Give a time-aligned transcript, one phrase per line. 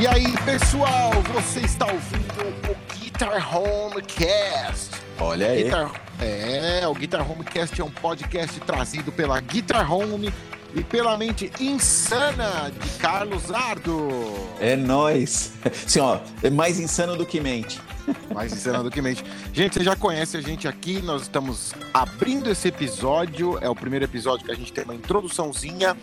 [0.00, 4.92] E aí, pessoal, você está ouvindo o Guitar Homecast.
[5.18, 5.64] Olha aí.
[5.64, 5.92] Guitar...
[6.18, 10.32] É, o Guitar Homecast é um podcast trazido pela Guitar Home
[10.74, 14.08] e pela mente insana de Carlos Ardo.
[14.58, 15.52] É nós.
[15.84, 17.78] Assim, ó, é mais insano do que mente.
[18.34, 19.22] Mais insano do que mente.
[19.52, 24.06] Gente, você já conhece a gente aqui, nós estamos abrindo esse episódio, é o primeiro
[24.06, 25.94] episódio que a gente tem uma introduçãozinha.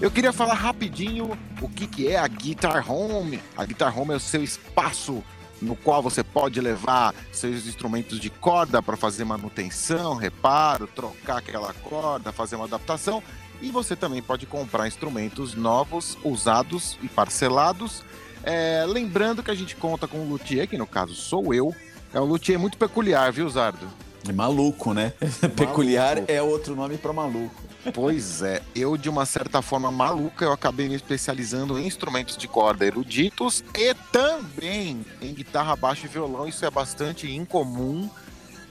[0.00, 3.40] Eu queria falar rapidinho o que, que é a Guitar Home.
[3.56, 5.24] A Guitar Home é o seu espaço
[5.60, 11.74] no qual você pode levar seus instrumentos de corda para fazer manutenção, reparo, trocar aquela
[11.74, 13.20] corda, fazer uma adaptação.
[13.60, 18.04] E você também pode comprar instrumentos novos, usados e parcelados.
[18.44, 21.74] É, lembrando que a gente conta com um luthier, que no caso sou eu.
[22.14, 23.88] É um luthier muito peculiar, viu, Zardo?
[24.28, 25.12] É maluco, né?
[25.42, 25.56] Maluco.
[25.56, 27.67] Peculiar é outro nome para maluco.
[27.92, 32.48] Pois é, eu de uma certa forma maluca, eu acabei me especializando em instrumentos de
[32.48, 36.48] corda eruditos e também em guitarra, baixo e violão.
[36.48, 38.08] Isso é bastante incomum.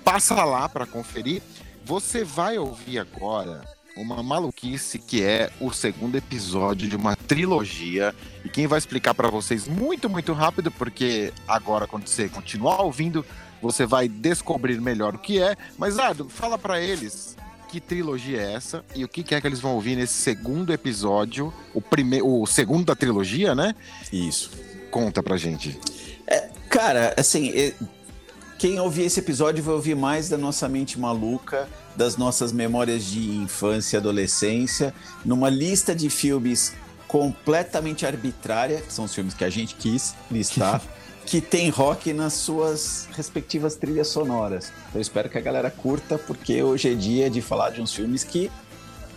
[0.04, 1.42] Passa lá para conferir.
[1.86, 3.64] Você vai ouvir agora
[3.96, 8.14] uma maluquice que é o segundo episódio de uma trilogia.
[8.44, 13.26] E quem vai explicar para vocês muito, muito rápido, porque agora quando você continuar ouvindo,
[13.62, 15.56] você vai descobrir melhor o que é.
[15.78, 17.37] Mas Ardo, fala para eles
[17.68, 21.54] que trilogia é essa e o que é que eles vão ouvir nesse segundo episódio,
[21.74, 23.76] o primeiro, o segundo da trilogia, né?
[24.12, 24.52] Isso.
[24.90, 25.80] Conta pra gente.
[26.26, 27.52] É, cara, assim,
[28.58, 33.30] quem ouvir esse episódio vai ouvir mais da nossa mente maluca, das nossas memórias de
[33.36, 36.74] infância e adolescência, numa lista de filmes
[37.08, 40.82] completamente arbitrária, que são os filmes que a gente quis listar.
[41.28, 44.72] que tem rock nas suas respectivas trilhas sonoras.
[44.88, 47.94] Então, eu espero que a galera curta, porque hoje é dia de falar de uns
[47.94, 48.50] filmes que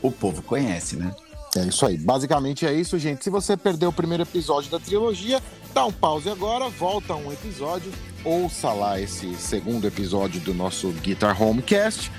[0.03, 1.15] o povo conhece, né?
[1.57, 1.97] É isso aí.
[1.97, 3.23] Basicamente é isso, gente.
[3.23, 5.41] Se você perdeu o primeiro episódio da trilogia,
[5.73, 7.93] dá um pause agora, volta um episódio,
[8.25, 12.11] ouça lá esse segundo episódio do nosso Guitar Homecast.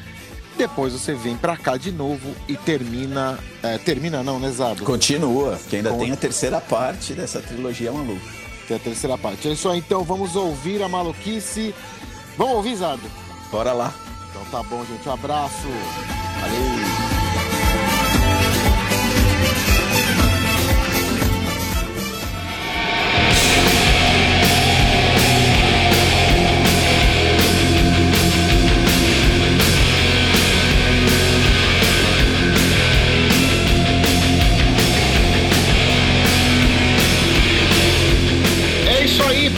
[0.58, 3.38] Depois você vem pra cá de novo e termina.
[3.62, 4.84] É, termina não, né, Zado?
[4.86, 8.41] Continua, que ainda tem a terceira parte dessa trilogia maluca
[8.74, 9.48] a terceira parte.
[9.48, 11.74] É isso aí, então vamos ouvir a maluquice.
[12.38, 12.78] Vamos ouvir?
[13.52, 13.94] Bora lá.
[14.30, 15.08] Então tá bom, gente.
[15.08, 15.68] Um abraço.
[16.42, 16.91] Valeu.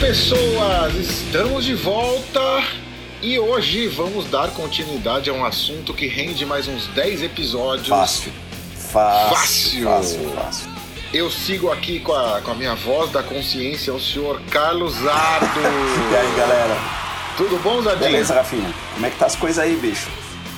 [0.03, 2.62] Pessoas, estamos de volta
[3.22, 7.88] e hoje vamos dar continuidade a um assunto que rende mais uns 10 episódios.
[7.88, 8.34] Fácil.
[8.91, 9.86] Fácil.
[9.86, 10.69] Fácil, fácil.
[11.14, 15.62] Eu sigo aqui com a, com a minha voz da consciência, o senhor Carlos Ardo.
[16.12, 16.78] E aí, galera?
[17.38, 18.12] Tudo bom, Zadinho?
[18.12, 18.74] Beleza, Rafinha.
[18.96, 20.09] Como é que tá as coisas aí, bicho?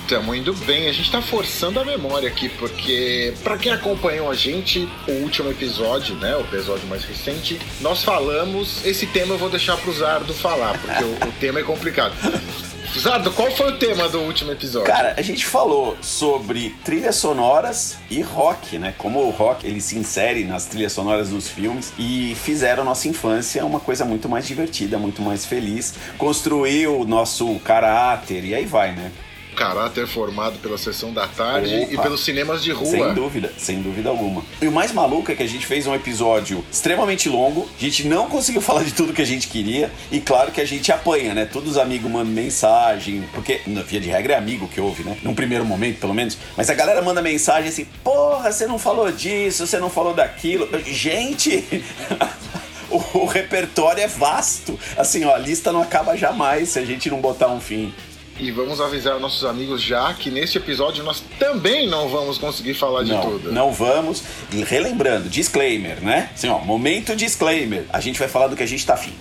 [0.05, 0.87] Estamos indo bem.
[0.87, 5.49] A gente está forçando a memória aqui, porque para quem acompanhou a gente, o último
[5.49, 8.85] episódio, né, o episódio mais recente, nós falamos.
[8.85, 12.13] Esse tema eu vou deixar para o Zardo falar, porque o, o tema é complicado.
[12.99, 14.85] Zardo, qual foi o tema do último episódio?
[14.85, 18.93] Cara, a gente falou sobre trilhas sonoras e rock, né?
[18.99, 23.07] Como o rock ele se insere nas trilhas sonoras dos filmes e fizeram a nossa
[23.07, 28.65] infância uma coisa muito mais divertida, muito mais feliz, construiu o nosso caráter e aí
[28.65, 29.11] vai, né?
[29.55, 31.93] Caráter formado pela sessão da tarde Opa.
[31.93, 32.85] e pelos cinemas de rua.
[32.85, 34.43] Sem dúvida, sem dúvida alguma.
[34.61, 38.07] E o mais maluco é que a gente fez um episódio extremamente longo, a gente
[38.07, 41.33] não conseguiu falar de tudo que a gente queria, e claro que a gente apanha,
[41.33, 41.45] né?
[41.45, 45.17] Todos os amigos mandam mensagem, porque, na via de regra, é amigo que ouve, né?
[45.23, 46.37] Num primeiro momento, pelo menos.
[46.55, 50.67] Mas a galera manda mensagem assim: porra, você não falou disso, você não falou daquilo.
[50.85, 51.83] Gente.
[52.89, 54.79] o, o repertório é vasto.
[54.97, 57.93] Assim, ó, a lista não acaba jamais se a gente não botar um fim.
[58.37, 63.03] E vamos avisar nossos amigos já que neste episódio nós também não vamos conseguir falar
[63.03, 63.51] de não, tudo.
[63.51, 64.23] Não vamos.
[64.51, 66.29] E relembrando, disclaimer, né?
[66.33, 67.85] Assim, ó, momento disclaimer.
[67.93, 69.13] A gente vai falar do que a gente tá afim.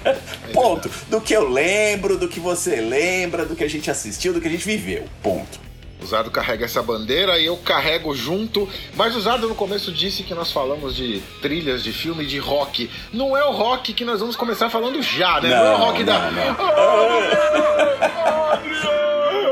[0.54, 0.90] Ponto.
[1.08, 4.48] Do que eu lembro, do que você lembra, do que a gente assistiu, do que
[4.48, 5.04] a gente viveu.
[5.22, 5.71] Ponto.
[6.02, 8.68] O Zardo carrega essa bandeira e eu carrego junto.
[8.96, 12.90] Mas o Zardo no começo disse que nós falamos de trilhas de filme de rock.
[13.12, 15.50] Não é o rock que nós vamos começar falando já, né?
[15.50, 16.30] Não, não é o rock não, da.
[16.30, 16.56] Não.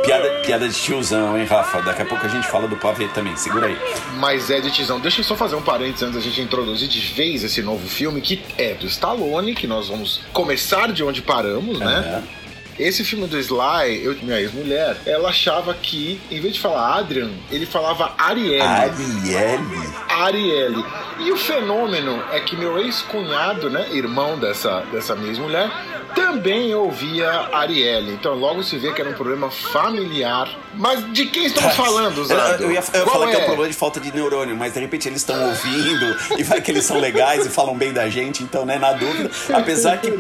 [0.03, 1.81] piada, piada de tiozão, hein, Rafa?
[1.83, 3.37] Daqui a pouco a gente fala do pavê também.
[3.37, 3.77] Segura aí.
[4.17, 4.99] Mas é de tiozão.
[4.99, 8.21] Deixa eu só fazer um parênteses antes da gente introduzir de vez esse novo filme,
[8.21, 12.23] que é do Stallone, que nós vamos começar de onde paramos, né?
[12.37, 12.40] É.
[12.81, 17.31] Esse filme do Sly, eu, minha ex-mulher, ela achava que, em vez de falar Adrian,
[17.51, 18.63] ele falava Arielle.
[18.63, 20.10] Arielle.
[20.25, 20.85] Arielle.
[21.19, 25.71] E o fenômeno é que meu ex-cunhado, né, irmão dessa, dessa mesma mulher,
[26.15, 28.13] também ouvia Arielle.
[28.13, 30.49] Então logo se vê que era um problema familiar.
[30.75, 32.63] Mas de quem estamos falando, Zado?
[32.63, 33.31] Eu, eu ia, eu ia falar é?
[33.31, 36.43] que é um problema de falta de neurônio, mas de repente eles estão ouvindo e
[36.43, 39.31] vai que eles são legais e falam bem da gente, então, né, na dúvida.
[39.53, 40.11] Apesar que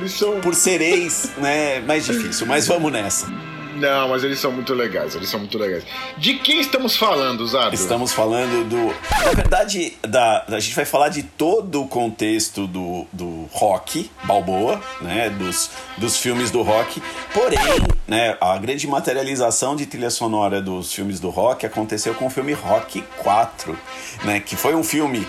[0.43, 2.46] por ser ex, né, é mais difícil.
[2.46, 3.26] Mas vamos nessa.
[3.81, 5.85] Não, mas eles são muito legais, eles são muito legais.
[6.19, 7.75] De quem estamos falando, Zado?
[7.75, 8.94] Estamos falando do.
[9.25, 14.81] Na verdade, da, a gente vai falar de todo o contexto do, do rock, Balboa,
[15.00, 15.31] né?
[15.31, 17.03] Dos, dos filmes do rock.
[17.32, 17.59] Porém,
[18.06, 22.53] né, a grande materialização de trilha sonora dos filmes do rock aconteceu com o filme
[22.53, 23.79] Rock 4,
[24.25, 24.41] né?
[24.41, 25.27] Que foi um filme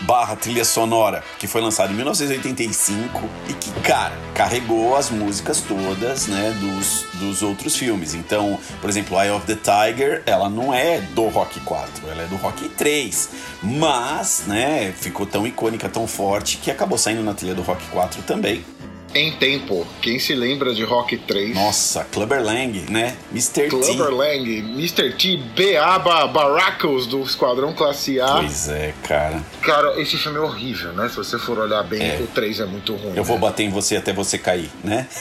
[0.00, 6.26] barra trilha sonora, que foi lançado em 1985 e que, cara, carregou as músicas todas,
[6.26, 8.14] né, dos, dos outros filmes.
[8.14, 12.26] Então, por exemplo, Eye of the Tiger, ela não é do Rock 4, ela é
[12.26, 13.30] do Rock 3.
[13.62, 18.22] Mas, né, ficou tão icônica, tão forte, que acabou saindo na trilha do Rock 4
[18.22, 18.64] também
[19.14, 19.86] em tempo.
[20.02, 21.54] Quem se lembra de Rock 3?
[21.54, 23.16] Nossa, Clubber Lang, né?
[23.30, 23.68] Mr.
[23.68, 24.12] Clubber T.
[24.12, 25.12] Lang, Mr.
[25.12, 28.36] T, Beaba Baracos do Esquadrão Classe A.
[28.36, 29.42] Pois é, cara.
[29.62, 31.08] Cara, esse filme é horrível, né?
[31.08, 32.18] Se você for olhar bem, é.
[32.20, 33.10] o 3 é muito ruim.
[33.10, 33.22] Eu né?
[33.22, 35.06] vou bater em você até você cair, né?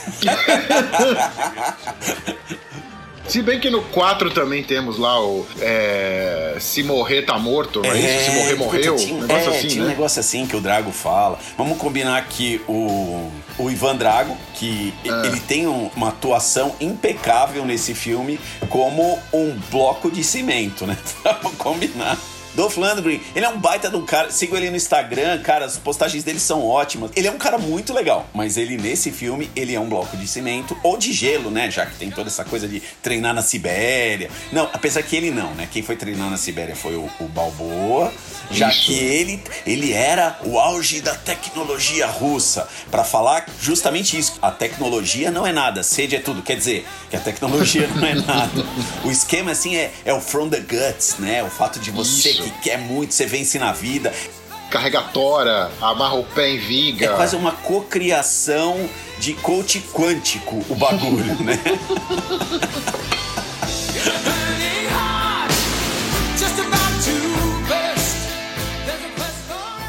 [3.28, 7.90] Se bem que no 4 também temos lá o é, Se morrer tá morto, é,
[7.90, 8.32] é isso?
[8.32, 8.96] Se morrer, morreu.
[8.96, 9.88] Tinha, um negócio é, assim, tinha né?
[9.88, 11.40] um negócio assim que o Drago fala.
[11.58, 15.28] Vamos combinar que o, o Ivan Drago, que é.
[15.28, 18.40] ele tem um, uma atuação impecável nesse filme
[18.70, 20.98] como um bloco de cimento, né?
[21.42, 22.18] Vamos combinar.
[22.56, 24.32] Dolph Lundgren, ele é um baita de um cara.
[24.32, 27.12] Sigo ele no Instagram, cara, as postagens dele são ótimas.
[27.16, 30.28] Ele é um cara muito legal, mas ele nesse filme, ele é um bloco de
[30.28, 31.70] cimento ou de gelo, né?
[31.72, 34.30] Já que tem toda essa coisa de treinar na Sibéria.
[34.52, 35.68] Não, apesar que ele não, né?
[35.72, 38.14] Quem foi treinar na Sibéria foi o, o Balboa,
[38.52, 38.86] já Isso.
[38.86, 42.68] que ele, ele era o auge da tecnologia russa.
[42.92, 44.38] para falar justamente isso.
[44.42, 46.42] A tecnologia não é nada, sede é tudo.
[46.42, 48.66] Quer dizer, que a tecnologia não é nada.
[49.04, 51.44] O esquema, assim, é, é o from the guts, né?
[51.44, 54.14] O fato de você Isso que quer muito, você vence na vida.
[54.70, 57.06] Carregatória, amarra o pé em viga.
[57.06, 61.60] É quase uma cocriação de coach quântico o bagulho, né?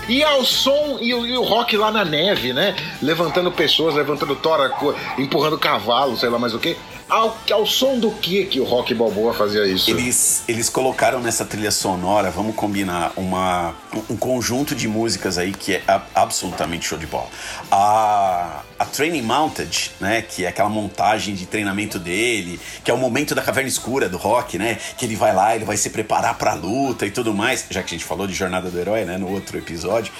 [0.07, 2.77] E ao som e o, e o, rock lá na neve, né?
[3.01, 4.71] Levantando pessoas, levantando tora,
[5.17, 6.77] empurrando cavalo, sei lá mais o que.
[7.09, 9.91] Ao, ao som do que que o Rock Balboa fazia isso?
[9.91, 13.75] Eles, eles colocaram nessa trilha sonora, vamos combinar, uma,
[14.09, 15.83] um conjunto de músicas aí que é
[16.15, 17.29] absolutamente show de bola.
[17.71, 22.99] A, a Training Mounted, né, que é aquela montagem de treinamento dele, que é o
[22.99, 26.39] momento da caverna escura do rock, né, que ele vai lá, ele vai se preparar
[26.39, 29.19] pra luta e tudo mais, já que a gente falou de Jornada do Herói, né,
[29.19, 30.13] no outro episódio.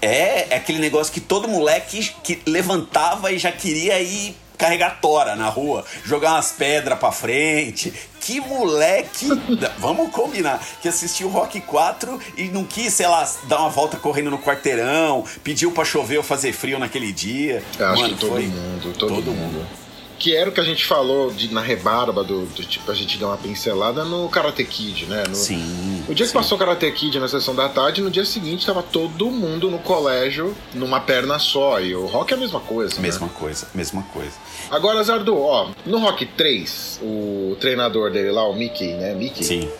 [0.00, 5.34] É, é aquele negócio que todo moleque que levantava e já queria ir carregar tora
[5.34, 7.92] na rua, jogar umas pedras pra frente.
[8.20, 9.26] Que moleque!
[9.78, 10.62] Vamos combinar.
[10.82, 14.38] Que assistiu o Rock 4 e não quis, sei lá, dar uma volta correndo no
[14.38, 17.64] quarteirão, pediu pra chover ou fazer frio naquele dia.
[17.78, 19.58] Acho Mano, que todo foi mundo, todo, todo mundo.
[19.58, 19.80] mundo
[20.20, 23.16] que era o que a gente falou de, na rebarba do, do, tipo, a gente
[23.16, 25.24] deu uma pincelada no Karate Kid, né?
[25.26, 26.04] No, sim.
[26.06, 26.32] O dia sim.
[26.32, 29.78] que passou Karate Kid na sessão da tarde, no dia seguinte tava todo mundo no
[29.78, 31.80] colégio numa perna só.
[31.80, 32.96] E o Rock é a mesma coisa.
[32.96, 33.02] Né?
[33.02, 33.32] Mesma né?
[33.34, 34.34] coisa, mesma coisa.
[34.70, 39.14] Agora, Zardo, ó, no Rock 3, o treinador dele lá, o Mickey, né?
[39.14, 39.42] Mickey.
[39.42, 39.70] Sim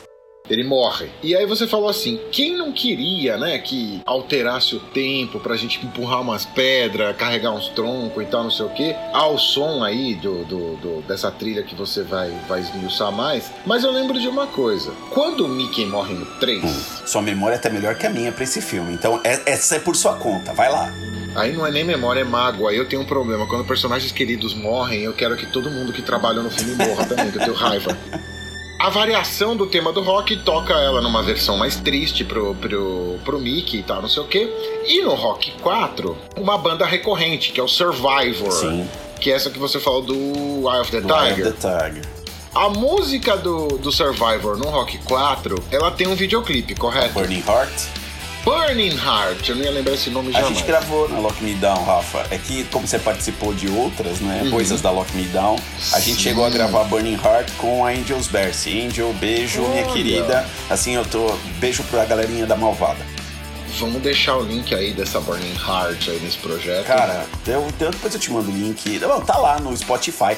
[0.50, 1.08] ele morre.
[1.22, 5.84] E aí você falou assim: quem não queria, né, que alterasse o tempo pra gente
[5.84, 10.14] empurrar umas pedras, carregar uns troncos e tal, não sei o que, ao som aí
[10.16, 13.50] do, do, do, dessa trilha que você vai, vai esmiuçar mais.
[13.64, 16.64] Mas eu lembro de uma coisa: quando o Mickey morre no 3.
[16.64, 18.92] Hum, sua memória é até melhor que a minha pra esse filme.
[18.92, 20.92] Então, é, essa é por sua conta, vai lá.
[21.36, 22.70] Aí não é nem memória, é mágoa.
[22.70, 23.46] Aí eu tenho um problema.
[23.46, 27.30] Quando personagens queridos morrem, eu quero que todo mundo que trabalhou no filme morra também,
[27.30, 27.96] que eu tenho raiva.
[28.80, 33.38] a variação do tema do rock toca ela numa versão mais triste pro, pro, pro
[33.38, 34.50] Mickey e tal, não sei o quê.
[34.86, 38.50] E no Rock 4, uma banda recorrente, que é o Survivor.
[38.50, 38.88] Sim.
[39.20, 41.38] Que é essa que você falou do Eye of the Tiger.
[41.38, 42.08] Eye of the Tiger.
[42.54, 47.12] A música do, do Survivor no Rock 4, ela tem um videoclipe, correto?
[47.12, 47.99] Burning Heart?
[48.44, 50.38] Burning Heart, eu não ia lembrar esse nome já.
[50.38, 52.26] A gente gravou na Lock Me Down, Rafa.
[52.30, 54.42] É que, como você participou de outras, né?
[54.44, 54.50] Uhum.
[54.50, 55.56] Coisas da Lock Me Down,
[55.92, 58.80] a gente chegou a gravar Burning Heart com a Angels Bercy.
[58.86, 59.70] Angel, beijo, Olha.
[59.70, 60.46] minha querida.
[60.70, 61.34] Assim, eu tô.
[61.58, 63.09] Beijo pra galerinha da Malvada.
[63.78, 66.86] Vamos deixar o link aí dessa Burning Heart aí nesse projeto.
[66.86, 68.98] Cara, eu, depois eu te mando o link.
[68.98, 70.36] Não, tá lá no Spotify,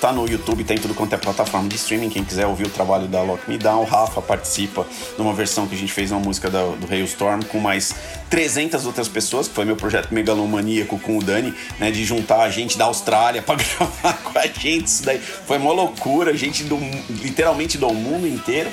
[0.00, 2.10] tá no YouTube, tem tudo quanto é plataforma de streaming.
[2.10, 5.74] Quem quiser ouvir o trabalho da Lock Me Down, o Rafa participa numa versão que
[5.74, 7.94] a gente fez uma música do, do Hailstorm com mais
[8.28, 11.90] 300 outras pessoas, que foi meu projeto megalomaníaco com o Dani, né?
[11.90, 14.86] De juntar a gente da Austrália pra gravar com a gente.
[14.86, 16.78] Isso daí foi uma loucura, gente do,
[17.08, 18.70] literalmente do mundo inteiro.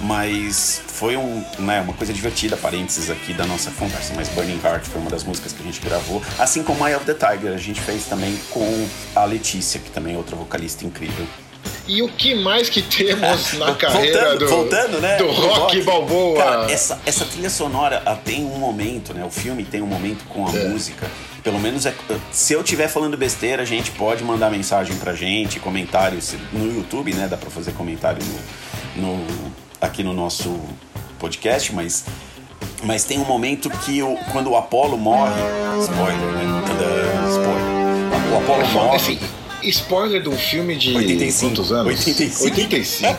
[0.00, 4.12] Mas foi um, né, uma coisa divertida, parênteses aqui da nossa conversa.
[4.14, 6.22] Mas Burning Heart foi uma das músicas que a gente gravou.
[6.38, 10.14] Assim como Eye of the Tiger, a gente fez também com a Letícia, que também
[10.14, 11.26] é outra vocalista incrível.
[11.86, 15.82] E o que mais que temos na carreira voltando, do, voltando, né, do rock, rock
[15.82, 16.42] balboa?
[16.42, 19.24] Cara, essa, essa trilha sonora tem um momento, né?
[19.24, 20.68] O filme tem um momento com a é.
[20.68, 21.06] música.
[21.42, 21.94] Pelo menos é,
[22.32, 27.12] se eu estiver falando besteira, a gente pode mandar mensagem pra gente, comentários no YouTube,
[27.12, 27.28] né?
[27.28, 28.22] Dá pra fazer comentário
[28.96, 29.52] no, no
[29.86, 30.58] aqui no nosso
[31.18, 32.04] podcast, mas
[32.82, 35.40] mas tem um momento que o, quando o Apollo morre,
[35.80, 36.44] spoiler, né?
[37.30, 38.32] Spoiler.
[38.32, 38.96] O Apollo morre.
[38.96, 39.18] Assim,
[39.62, 41.54] spoiler de um filme de 85.
[41.54, 41.86] quantos anos?
[41.86, 42.44] 85.
[42.44, 43.18] 85.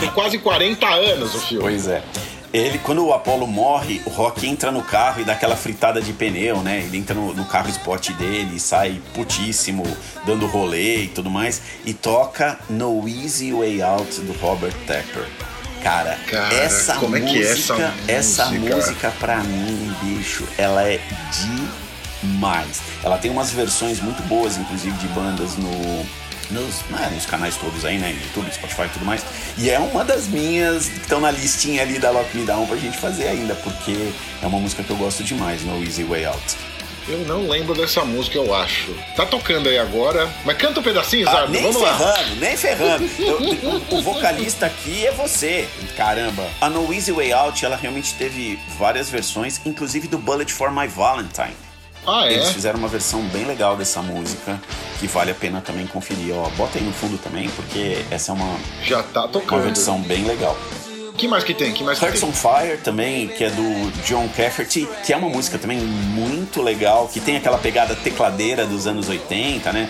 [0.00, 1.62] tem quase 40 anos o filme.
[1.62, 2.02] Pois é.
[2.52, 6.12] Ele, quando o Apollo morre, o Rock entra no carro e dá aquela fritada de
[6.12, 6.82] pneu, né?
[6.84, 9.84] Ele entra no, no carro esporte dele, sai putíssimo,
[10.24, 15.26] dando rolê e tudo mais, e toca No Easy Way Out do Robert Tepper.
[15.86, 17.94] Cara, Cara essa como música, é que é essa música?
[18.08, 21.00] Essa música pra mim, bicho, ela é
[22.20, 22.80] demais.
[23.04, 26.04] Ela tem umas versões muito boas, inclusive de bandas no
[26.50, 28.10] nos, né, nos canais todos aí, né?
[28.10, 29.24] YouTube, Spotify e tudo mais.
[29.58, 32.76] E é uma das minhas que estão na listinha ali da Lock Me Down pra
[32.76, 34.12] gente fazer ainda, porque
[34.42, 36.56] é uma música que eu gosto demais, No Easy Way Out.
[37.08, 38.92] Eu não lembro dessa música, eu acho.
[39.14, 40.28] Tá tocando aí agora.
[40.44, 42.36] Mas canta um pedacinho, ah, Nem Vamos ferrando, lá.
[42.40, 43.04] nem ferrando.
[43.92, 45.68] o, vocalista aqui é você.
[45.96, 46.44] Caramba.
[46.60, 50.88] A No Easy Way Out, ela realmente teve várias versões, inclusive do Bullet for My
[50.88, 51.54] Valentine.
[52.04, 52.34] Ah, é?
[52.34, 54.60] Eles fizeram uma versão bem legal dessa música,
[54.98, 56.34] que vale a pena também conferir.
[56.34, 59.58] Ó, bota aí no fundo também, porque essa é uma, Já tá tocando.
[59.58, 60.56] uma versão bem legal
[61.16, 61.72] que mais que tem?
[61.72, 65.58] que mais Hearts on Fire também, que é do John Cafferty, que é uma música
[65.58, 69.88] também muito legal, que tem aquela pegada tecladeira dos anos 80, né?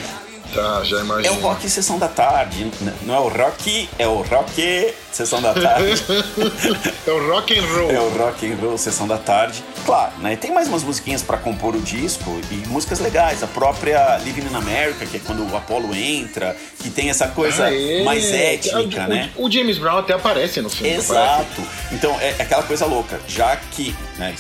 [0.54, 1.34] Tá, já imagino.
[1.34, 2.70] É o rock sessão da tarde.
[3.02, 6.02] Não é o rock, é o rock sessão da tarde.
[7.06, 7.90] é o rock and roll.
[7.90, 9.62] É o rock and roll sessão da tarde.
[9.86, 10.34] Claro, né?
[10.34, 13.44] Tem mais umas musiquinhas para compor o disco e músicas legais.
[13.44, 17.66] A própria Living in America, que é quando o Apollo entra, que tem essa coisa
[17.66, 19.30] Aê, mais étnica, o, né?
[19.36, 20.96] O, James Brown até aparece no filme.
[20.96, 21.62] Exato.
[21.92, 23.20] Então é, é aquela coisa louca.
[23.28, 24.34] Já que, né?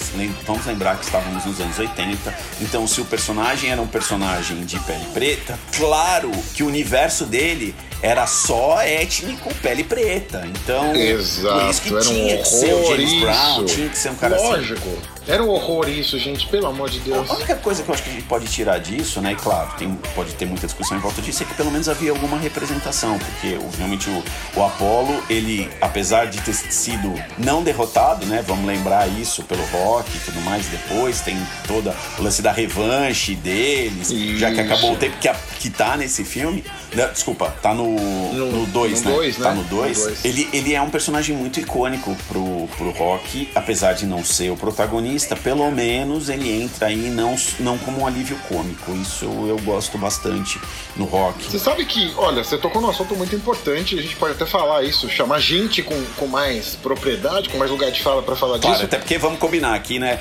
[0.44, 2.34] Vamos lembrar que estávamos nos anos 80.
[2.60, 7.72] Então, se o personagem era um personagem de pele preta, claro que o universo dele
[8.02, 10.46] era só étnico, pele preta.
[10.46, 13.20] Então, Exato, por isso que tinha um que ser o James isso.
[13.20, 14.88] Brown, tinha que ser um cara Lógico.
[14.88, 15.16] assim.
[15.28, 17.28] Era um horror isso, gente, pelo amor de Deus.
[17.28, 19.70] A única coisa que eu acho que a gente pode tirar disso, né, e claro,
[19.76, 23.18] tem, pode ter muita discussão em volta disso, é que pelo menos havia alguma representação,
[23.18, 24.22] porque realmente o,
[24.54, 30.08] o Apollo, ele, apesar de ter sido não derrotado, né, vamos lembrar isso pelo rock
[30.16, 31.36] e tudo mais, depois tem
[31.66, 34.38] toda o lance da revanche deles, isso.
[34.38, 37.85] já que acabou o tempo que, a, que tá nesse filme, né, desculpa, tá no
[37.86, 39.12] 2, né?
[39.12, 39.48] Dois, né?
[39.48, 40.24] Tá no 2.
[40.24, 44.56] Ele, ele é um personagem muito icônico pro, pro rock, apesar de não ser o
[44.56, 48.92] protagonista pelo menos ele entra aí não, não como um alívio cômico.
[48.96, 50.60] Isso eu gosto bastante
[50.96, 51.44] no rock.
[51.44, 54.82] Você sabe que, olha, você tocou num assunto muito importante, a gente pode até falar
[54.82, 58.74] isso, chamar gente com, com mais propriedade, com mais lugar de fala para falar claro,
[58.74, 58.86] disso.
[58.86, 60.18] Até porque vamos combinar aqui, né?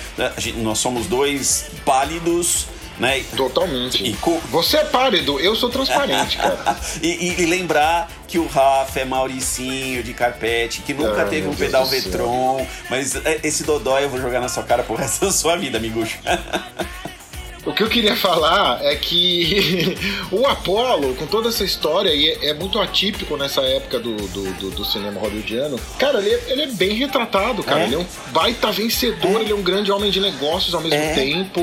[0.58, 2.68] Nós somos dois pálidos
[3.00, 3.24] né?
[3.36, 4.04] Totalmente.
[4.04, 4.18] E.
[4.50, 6.78] Você é pálido, eu sou transparente, cara.
[7.02, 11.56] e, e, lembrar que o Rafa é Mauricinho de carpete, que nunca ah, teve um
[11.56, 15.32] pedal Vetron, mas é, esse Dodói eu vou jogar na sua cara pro resto da
[15.32, 16.20] sua vida, amigucho.
[17.66, 19.98] O que eu queria falar é que
[20.32, 24.54] o Apollo, com toda essa história, e é, é muito atípico nessa época do, do,
[24.54, 27.82] do, do cinema hollywoodiano, cara, ele, é, ele é bem retratado, cara.
[27.82, 27.84] É?
[27.86, 29.42] Ele é um baita vencedor, é.
[29.42, 31.14] ele é um grande homem de negócios ao mesmo é.
[31.14, 31.62] tempo.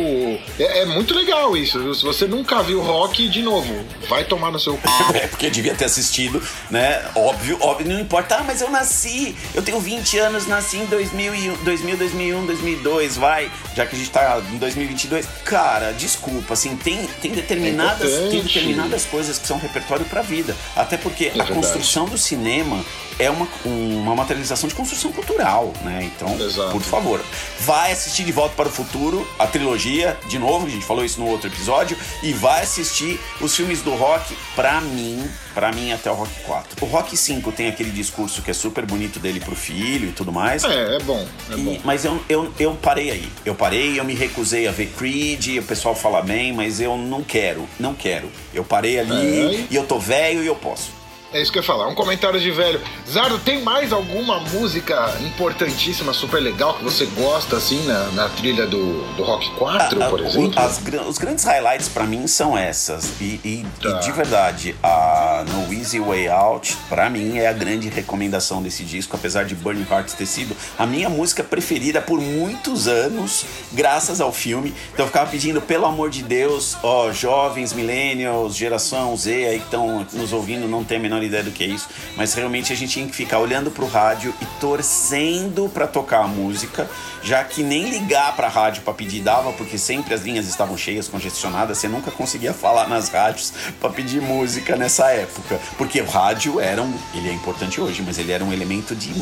[0.58, 1.94] É, muito legal isso.
[1.94, 4.82] Se você nunca viu rock, de novo, vai tomar no seu cu.
[5.12, 7.04] É, porque devia ter assistido, né?
[7.14, 8.36] Óbvio, óbvio, não importa.
[8.36, 13.50] Ah, mas eu nasci, eu tenho 20 anos, nasci em 2000, 2000 2001, 2002, vai.
[13.74, 15.26] Já que a gente tá em 2022.
[15.44, 20.56] Cara, desculpa, assim, tem, tem, determinadas, é tem determinadas coisas que são repertório pra vida.
[20.76, 21.52] Até porque é a verdade.
[21.52, 22.84] construção do cinema
[23.18, 26.10] é uma, uma materialização de construção cultural, né?
[26.14, 26.72] Então, Exato.
[26.72, 27.24] por favor,
[27.60, 31.20] vai assistir De Volta para o Futuro, a trilogia, de novo, a gente falou isso
[31.20, 36.10] no outro episódio, e vai assistir os filmes do rock, pra mim, Pra mim, até
[36.10, 36.84] o Rock 4.
[36.84, 40.32] O Rock 5 tem aquele discurso que é super bonito dele pro filho e tudo
[40.32, 40.64] mais.
[40.64, 41.26] É, é bom.
[41.50, 41.78] É E- bom.
[41.84, 43.28] mas eu, eu, eu parei aí.
[43.44, 47.22] Eu parei, eu me recusei a ver Creed, o pessoal fala bem, mas eu não
[47.22, 48.30] quero, não quero.
[48.54, 49.14] Eu parei ali
[49.60, 49.66] É.
[49.70, 50.90] e eu tô velho e eu posso.
[51.32, 51.88] É isso que eu ia falar.
[51.88, 52.78] Um comentário de velho.
[53.10, 58.66] Zardo, tem mais alguma música importantíssima, super legal, que você gosta, assim, na, na trilha
[58.66, 60.52] do, do Rock 4, Ah, por ah, exemplo?
[60.58, 63.12] as os grandes highlights pra mim são essas.
[63.20, 63.88] E, e- Tá.
[63.88, 68.84] e de verdade, a No Easy Way Out, pra mim, é a grande recomendação desse
[68.84, 74.20] disco, apesar de Burning Heart ter sido a minha música preferida por muitos anos, graças
[74.20, 74.74] ao filme.
[74.92, 79.64] Então eu ficava pedindo, pelo amor de Deus, ó, jovens, millennials, geração Z aí que
[79.64, 82.76] estão nos ouvindo, não tem a menor ideia do que é isso, mas realmente a
[82.76, 86.88] gente tinha que ficar olhando pro rádio e torcendo pra tocar a música,
[87.22, 91.08] já que nem ligar pra rádio pra pedir dava, porque sempre as linhas estavam cheias,
[91.08, 96.60] congestionadas, você nunca conseguia falar nas rádios pra pedir música nessa época, porque o rádio
[96.60, 99.12] era um, ele é importante hoje, mas ele era um elemento de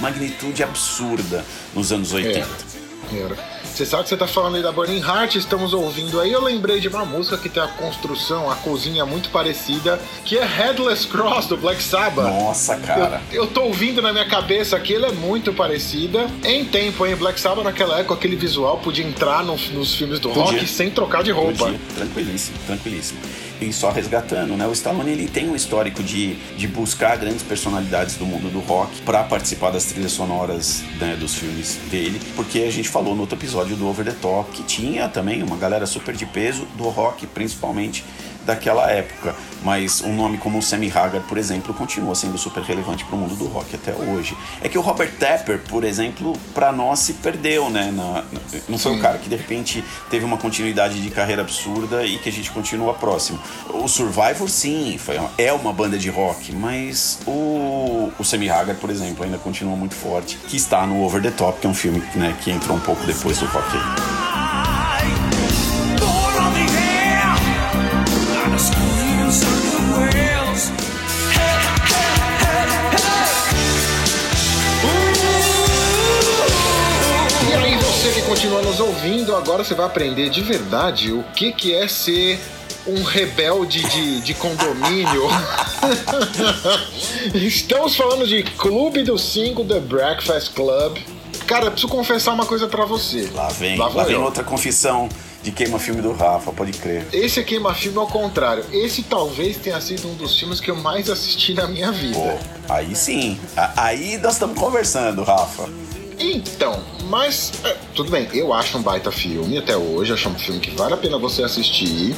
[0.00, 2.48] magnitude absurda nos anos 80.
[3.12, 3.63] Era.
[3.74, 6.30] Você sabe que você tá falando aí da Burning Heart, estamos ouvindo aí.
[6.30, 10.44] Eu lembrei de uma música que tem a construção, a cozinha muito parecida, que é
[10.44, 12.24] Headless Cross do Black Sabbath.
[12.32, 13.20] Nossa, cara.
[13.32, 16.28] Eu, eu tô ouvindo na minha cabeça que ele é muito parecida.
[16.44, 17.16] Em tempo, hein?
[17.16, 20.52] Black Sabbath naquela época, aquele visual podia entrar no- nos filmes do Podia.
[20.60, 21.64] rock sem trocar de roupa.
[21.64, 23.18] Podia, Tranquilíssimo, tranquilíssimo.
[23.64, 24.66] E só resgatando, né?
[24.66, 29.00] O Stallone ele tem um histórico de, de buscar grandes personalidades do mundo do rock
[29.02, 33.38] para participar das trilhas sonoras né, dos filmes dele, porque a gente falou no outro
[33.38, 37.26] episódio do Over the Top que tinha também uma galera super de peso do rock,
[37.26, 38.04] principalmente
[38.44, 39.34] daquela época.
[39.62, 43.18] Mas um nome como o Sammy Hagar, por exemplo, continua sendo super relevante para o
[43.18, 44.36] mundo do rock até hoje.
[44.62, 47.90] É que o Robert Tapper, por exemplo, para nós se perdeu, né?
[47.90, 48.24] Na-
[48.68, 52.28] não foi um cara que de repente teve uma continuidade de carreira absurda e que
[52.28, 53.38] a gente continua próximo.
[53.70, 58.90] O Survivor, sim, foi, é uma banda de rock, mas o, o Sammy Hagar, por
[58.90, 62.02] exemplo, ainda continua muito forte, que está no Over the Top, que é um filme
[62.14, 64.23] né, que entrou um pouco depois do rock.
[78.34, 82.40] Continua nos ouvindo, agora você vai aprender de verdade o que, que é ser
[82.84, 85.22] um rebelde de, de condomínio.
[87.32, 90.98] Estamos falando de Clube dos Cinco, The Breakfast Club.
[91.46, 93.30] Cara, eu preciso confessar uma coisa pra você.
[93.32, 95.08] Lá vem, Lá lá, vem outra confissão
[95.40, 97.06] de queima-filme do Rafa, pode crer.
[97.12, 98.64] Esse é queima-filme ao contrário.
[98.72, 102.18] Esse talvez tenha sido um dos filmes que eu mais assisti na minha vida.
[102.18, 103.38] Pô, aí sim.
[103.76, 105.68] Aí nós estamos conversando, Rafa.
[106.32, 110.58] Então, mas é, tudo bem, eu acho um baita filme até hoje, acho um filme
[110.58, 112.16] que vale a pena você assistir.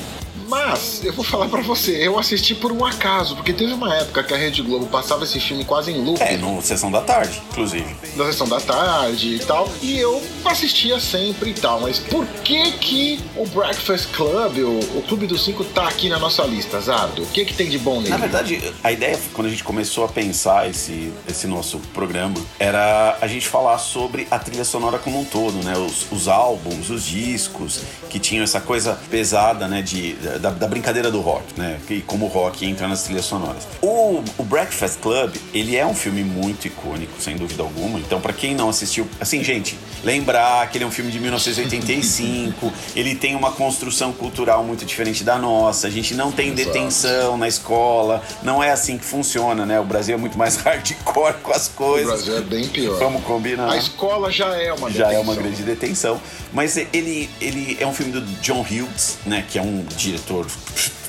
[0.48, 4.22] Mas eu vou falar pra você, eu assisti por um acaso, porque teve uma época
[4.22, 7.42] que a Rede Globo passava esse filme quase em loop, É, no Sessão da Tarde,
[7.50, 7.86] inclusive.
[8.16, 11.80] na sessão da tarde e tal, e eu assistia sempre e tal.
[11.80, 16.18] Mas por que que o Breakfast Club, o, o Clube dos Cinco, tá aqui na
[16.18, 17.22] nossa lista, Zardo?
[17.22, 18.10] O que que tem de bom nele?
[18.10, 23.16] Na verdade, a ideia, quando a gente começou a pensar esse, esse nosso programa, era
[23.20, 25.76] a gente falar sobre a trilha sonora como um todo, né?
[25.76, 29.82] Os, os álbuns, os discos, que tinham essa coisa pesada, né?
[29.82, 31.78] De, da, da brincadeira do rock, né?
[31.90, 33.66] E como o rock entra nas trilhas sonoras.
[33.82, 37.98] O, o Breakfast Club, ele é um filme muito icônico, sem dúvida alguma.
[37.98, 42.72] Então, pra quem não assistiu, assim, gente, lembrar que ele é um filme de 1985,
[42.94, 46.64] ele tem uma construção cultural muito diferente da nossa, a gente não tem Exato.
[46.72, 49.78] detenção na escola, não é assim que funciona, né?
[49.80, 52.06] O Brasil é muito mais hardcore com as O coisas.
[52.24, 52.98] Brasil é bem pior.
[52.98, 53.70] Vamos combinar.
[53.72, 55.42] A escola já é uma Já é uma detenção.
[55.42, 56.20] grande detenção.
[56.52, 59.44] Mas ele, ele é um filme do John Hughes, né?
[59.48, 60.25] Que é um diretor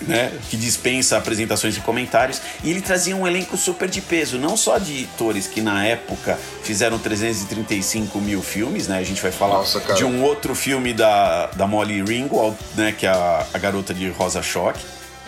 [0.01, 2.41] né, que dispensa apresentações e comentários.
[2.63, 6.37] E ele trazia um elenco super de peso, não só de atores que na época
[6.63, 8.97] fizeram 335 mil filmes, né?
[8.99, 12.93] A gente vai falar Nossa, de um outro filme da, da Molly Ringwald, né?
[12.97, 14.79] Que é a, a garota de Rosa Choque.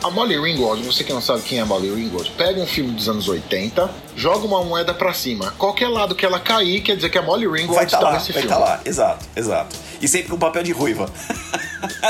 [0.01, 2.91] A Molly Ringwald, você que não sabe quem é a Molly Ringwald, pega um filme
[2.93, 5.51] dos anos 80, joga uma moeda pra cima.
[5.57, 8.13] Qualquer lado que ela cair, quer dizer que a Molly Ringwald Vai estar está lá,
[8.13, 8.55] nesse vai filme.
[8.55, 9.75] estar lá, exato, exato.
[10.01, 11.09] E sempre com papel de ruiva.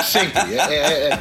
[0.05, 0.55] Sempre.
[0.55, 1.19] É, é- é-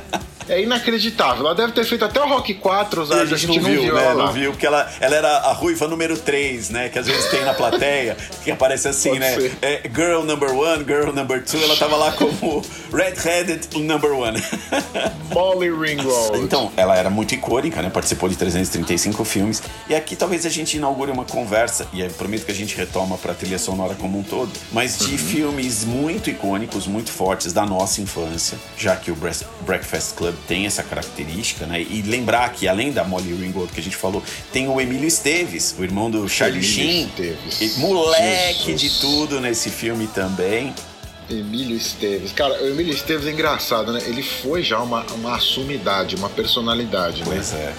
[0.49, 1.47] é inacreditável.
[1.47, 4.05] Ela deve ter feito até o Rock 4, Zard, a gente não viu, né?
[4.05, 4.27] ela.
[4.27, 6.89] Não viu, porque ela, ela era a ruiva número 3, né?
[6.89, 9.51] Que às vezes tem na plateia, que aparece assim, Pode né?
[9.63, 11.61] É, girl number one, girl number two.
[11.63, 14.43] Ela tava lá como red-headed number one.
[15.33, 16.39] Molly Ringwald.
[16.41, 17.91] Então, ela era muito icônica, né?
[17.91, 19.63] Participou de 335 filmes.
[19.89, 23.17] E aqui talvez a gente inaugure uma conversa, e eu prometo que a gente retoma
[23.19, 25.19] pra trilha sonora como um todo, mas de Uhum.
[25.19, 29.17] filmes muito icônicos, muito fortes da nossa infância, já que o
[29.63, 31.81] Breakfast Club tem essa característica, né?
[31.81, 34.23] E lembrar que além da Molly Ringwald que a gente falou,
[34.53, 37.07] tem o Emílio Esteves, o irmão do Charlie Emílio Sheen.
[37.07, 37.79] Esteves.
[37.79, 38.81] Moleque Jesus.
[38.81, 40.75] de tudo nesse filme também.
[41.31, 42.33] Emílio Esteves.
[42.33, 44.03] Cara, o Emílio Esteves é engraçado, né?
[44.07, 47.27] Ele foi já uma, uma sumidade, uma personalidade, né?
[47.27, 47.75] Pois é.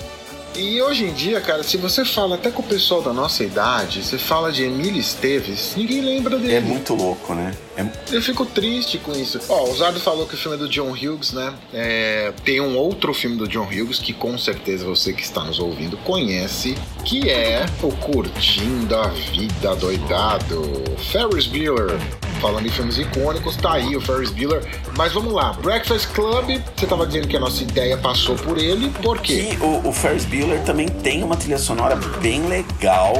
[0.55, 4.03] E hoje em dia, cara, se você fala até com o pessoal da nossa idade,
[4.03, 6.55] você fala de Emílio Esteves, ninguém lembra dele.
[6.55, 7.55] É muito louco, né?
[7.77, 9.39] É, Eu fico triste com isso.
[9.47, 11.53] Ó, o Zardo falou que o filme é do John Hughes, né?
[11.73, 15.59] É, tem um outro filme do John Hughes que com certeza você que está nos
[15.59, 20.83] ouvindo conhece, que é o Curtindo a Vida Doidado.
[21.12, 21.97] Ferris Bueller.
[22.39, 24.63] Falando em filmes icônicos, tá aí o Ferris Bueller.
[24.95, 28.89] Mas vamos lá, Breakfast Club, você tava dizendo que a nossa ideia passou por ele,
[29.02, 29.49] por quê?
[29.54, 33.13] E o, o Ferris Bueller também tem uma trilha sonora bem legal,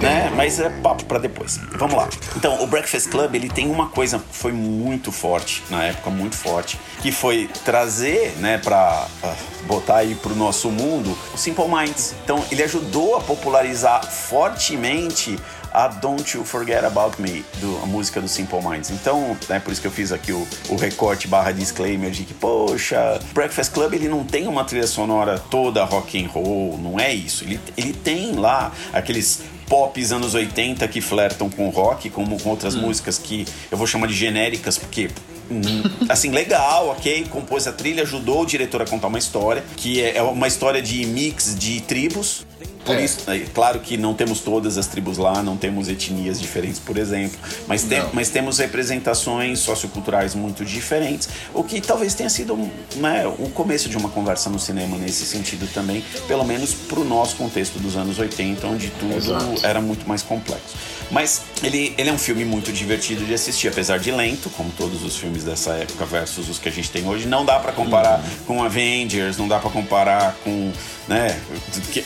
[0.00, 0.32] né?
[0.34, 1.58] Mas é papo pra depois.
[1.78, 2.08] Vamos lá.
[2.36, 6.36] Então, o Breakfast Club, ele tem uma coisa que foi muito forte, na época muito
[6.36, 9.34] forte, que foi trazer, né, pra ah,
[9.66, 12.14] botar aí pro nosso mundo o Simple Minds.
[12.24, 15.38] Então, ele ajudou a popularizar fortemente
[15.74, 18.90] a Don't You Forget About Me, do, a música do Simple Minds.
[18.90, 22.32] Então, é por isso que eu fiz aqui o, o recorte barra disclaimer de que,
[22.32, 27.12] poxa, Breakfast Club ele não tem uma trilha sonora toda rock and roll, não é
[27.12, 27.42] isso.
[27.42, 32.76] Ele, ele tem lá aqueles pops anos 80 que flertam com rock, como com outras
[32.76, 35.10] músicas que eu vou chamar de genéricas, porque
[35.50, 37.26] Hum, assim, legal, ok.
[37.28, 40.80] Compôs a trilha, ajudou o diretor a contar uma história, que é é uma história
[40.80, 42.46] de mix de tribos.
[42.84, 43.04] Por É.
[43.04, 46.98] isso, é claro que não temos todas as tribos lá, não temos etnias diferentes, por
[46.98, 52.56] exemplo, mas, tem- mas temos representações socioculturais muito diferentes, o que talvez tenha sido
[52.96, 57.04] né, o começo de uma conversa no cinema nesse sentido também, pelo menos para o
[57.04, 59.66] nosso contexto dos anos 80, onde tudo Exato.
[59.66, 60.76] era muito mais complexo.
[61.14, 65.04] Mas ele, ele é um filme muito divertido de assistir, apesar de lento, como todos
[65.04, 67.28] os filmes dessa época versus os que a gente tem hoje.
[67.28, 70.72] Não dá pra comparar com Avengers, não dá pra comparar com,
[71.06, 71.40] né,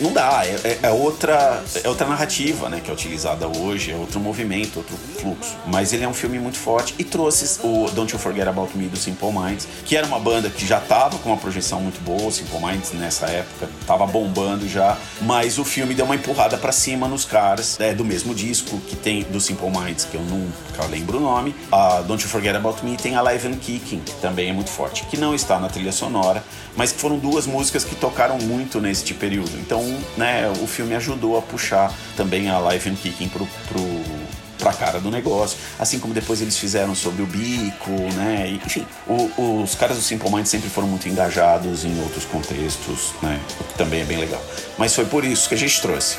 [0.03, 0.43] não dá.
[0.45, 4.77] É, é- é outra é outra narrativa, né, que é utilizada hoje, é outro movimento,
[4.77, 5.57] outro fluxo.
[5.67, 8.89] Mas ele é um filme muito forte e trouxe o Don't You Forget About Me
[8.89, 12.25] do Simple Minds, que era uma banda que já tava com uma projeção muito boa,
[12.29, 16.73] o Simple Minds nessa época tava bombando já, mas o filme deu uma empurrada pra
[16.73, 20.85] cima nos caras, é, do mesmo disco que tem do Simple Minds, que eu nunca
[20.91, 21.55] lembro o nome.
[21.73, 24.71] A Don't You Forget About Me tem a Live and Kicking, que também é muito
[24.71, 26.45] forte, que não está na trilha sonora,
[26.77, 29.51] mas que foram duas músicas que tocaram muito neste período.
[29.59, 29.83] Então,
[30.17, 34.99] né, o filme ajudou a puxar também a Live and Kicking pro, pro pra cara
[34.99, 38.59] do negócio, assim como depois eles fizeram sobre o bico, né?
[38.67, 43.41] Enfim, o- os caras do Simple Minds sempre foram muito engajados em outros contextos, né?
[43.61, 44.43] O que também é bem legal.
[44.77, 46.17] Mas foi por isso que a gente trouxe.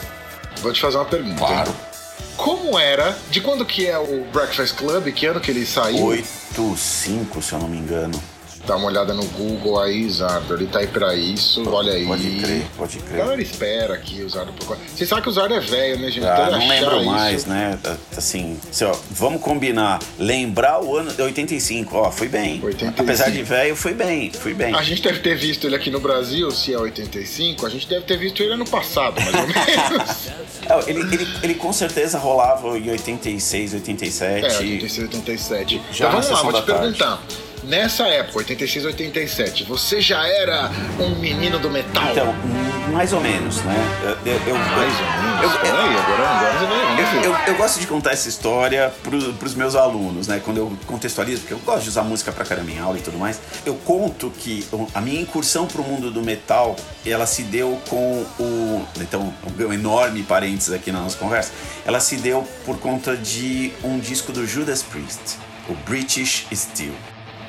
[0.61, 1.35] Vou te fazer uma pergunta.
[1.37, 1.75] Claro.
[2.39, 6.05] Como era, de quando que é o Breakfast Club, que ano que ele saiu?
[6.55, 8.17] 8-5, se eu não me engano.
[8.65, 10.53] Dá uma olhada no Google aí, Zardo.
[10.53, 12.05] Ele tá aí pra isso, olha aí.
[12.05, 13.17] Pode crer, pode A crer.
[13.17, 14.77] galera espera aqui o Zardo procura.
[14.95, 16.25] Você sabe que o Zardo é velho, né, gente?
[16.27, 17.79] Ah, Então ele não lembro isso- mais, né?
[18.15, 19.99] Assim, assim, ó, vamos combinar.
[20.19, 22.59] Lembrar o ano de 85, ó, fui bem.
[22.63, 23.01] 85.
[23.01, 24.75] Apesar de velho, fui bem, fui bem.
[24.75, 28.05] A gente deve ter visto ele aqui no Brasil, se é 85, a gente deve
[28.05, 30.29] ter visto ele ano passado, mais ou menos.
[30.69, 34.45] É, Ele, ele, ele com certeza rolava em 86, 87.
[34.45, 35.81] É, 86, 87.
[35.91, 36.81] Já então vamos lá, vou te tarde.
[36.81, 37.23] perguntar.
[37.69, 42.03] Nessa época, 86, 87, você já era um menino do metal?
[42.11, 42.33] Então,
[42.91, 43.75] mais ou menos, né?
[44.25, 45.39] Eu, eu, eu- Mais ou menos.
[45.39, 49.15] eu- eu- Peraí, agora, agora vamos Eu, eu- eu gosto de contar essa história para
[49.45, 50.41] os meus alunos, né?
[50.43, 53.19] Quando eu contextualizo, porque eu gosto de usar música pra caramba em aula e tudo
[53.19, 53.39] mais.
[53.63, 58.25] Eu conto que o- a minha incursão pro mundo do metal, ela se deu com
[58.39, 58.83] o...
[58.99, 61.51] Então, um enorme parênteses aqui na nossa conversa.
[61.85, 65.37] Ela se deu por conta de um disco do Judas Priest,
[65.69, 66.93] o British Steel.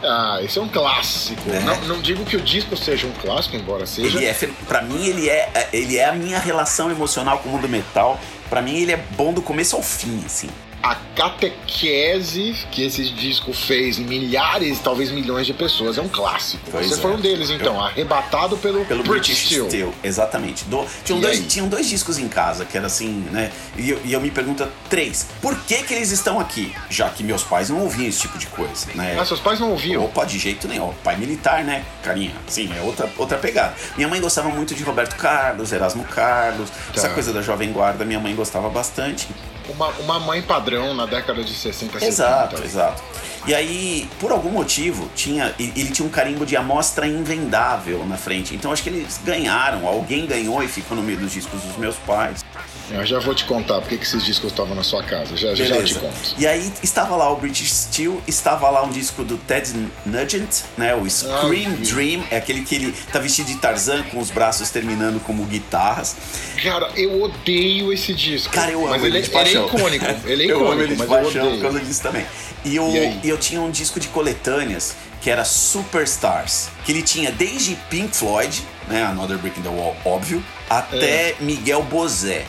[0.02, 1.50] Ah, esse é um clássico.
[1.50, 1.60] É.
[1.60, 4.16] Não, não digo que o disco seja um clássico, embora seja.
[4.18, 4.34] Ele é,
[4.66, 8.18] para mim ele é, ele é a minha relação emocional com o mundo metal.
[8.48, 10.48] Pra mim ele é bom do começo ao fim, assim.
[10.82, 15.98] A catequese que esse disco fez milhares, talvez milhões de pessoas.
[15.98, 16.62] É um clássico.
[16.70, 17.02] Pois Você é.
[17.02, 20.64] foi um deles, então, arrebatado pelo, Pelo British Steel, exatamente.
[20.64, 21.44] Do- tinham, E dois, aí?
[21.46, 23.52] tinham dois discos em casa, que era assim, né?
[23.76, 26.74] E eu, e eu me pergunto, três, por que que eles estão aqui?
[26.88, 29.16] Já que meus pais não ouviam esse tipo de coisa, né?
[29.20, 30.04] Ah, seus pais não ouviam?
[30.04, 30.92] Opa, de jeito nenhum.
[31.04, 32.32] Pai militar, né, carinha?
[32.46, 33.74] Sim, é outra, outra pegada.
[33.96, 37.14] Minha mãe gostava muito de Roberto Carlos, Erasmo Carlos, essa Tá.
[37.14, 39.28] coisa da Jovem Guarda, minha mãe gostava bastante.
[39.68, 42.06] Uma, uma mãe padrão na década de 60, 70.
[42.06, 43.02] Exato, exato.
[43.50, 48.54] E aí, por algum motivo, tinha ele tinha um carimbo de amostra invendável na frente.
[48.54, 51.96] Então acho que eles ganharam, alguém ganhou e ficou no meio dos discos dos meus
[51.96, 52.44] pais.
[52.92, 55.36] Eu já vou te contar porque que esses discos estavam na sua casa.
[55.36, 56.34] Já, já, já te conto.
[56.38, 59.72] E aí estava lá o British Steel, estava lá um disco do Ted
[60.06, 60.94] Nugent, né?
[60.94, 64.70] O Scream Ah, Dream, é aquele que ele tá vestido de Tarzan com os braços
[64.70, 66.16] terminando como guitarras.
[66.62, 68.52] Cara, eu odeio esse disco.
[68.52, 69.62] Cara, eu amo mas ele, ele, de paixão.
[69.64, 70.04] ele é icônico.
[70.24, 71.62] Ele é eu icônico, amo ele de mas paixão eu por odeio.
[71.62, 72.26] causa disso também.
[72.64, 77.02] E eu, E e eu tinha um disco de coletâneas que era Superstars, que ele
[77.02, 81.36] tinha desde Pink Floyd, né, Another Brick in the Wall, óbvio, até É.
[81.40, 82.46] Miguel Bozé.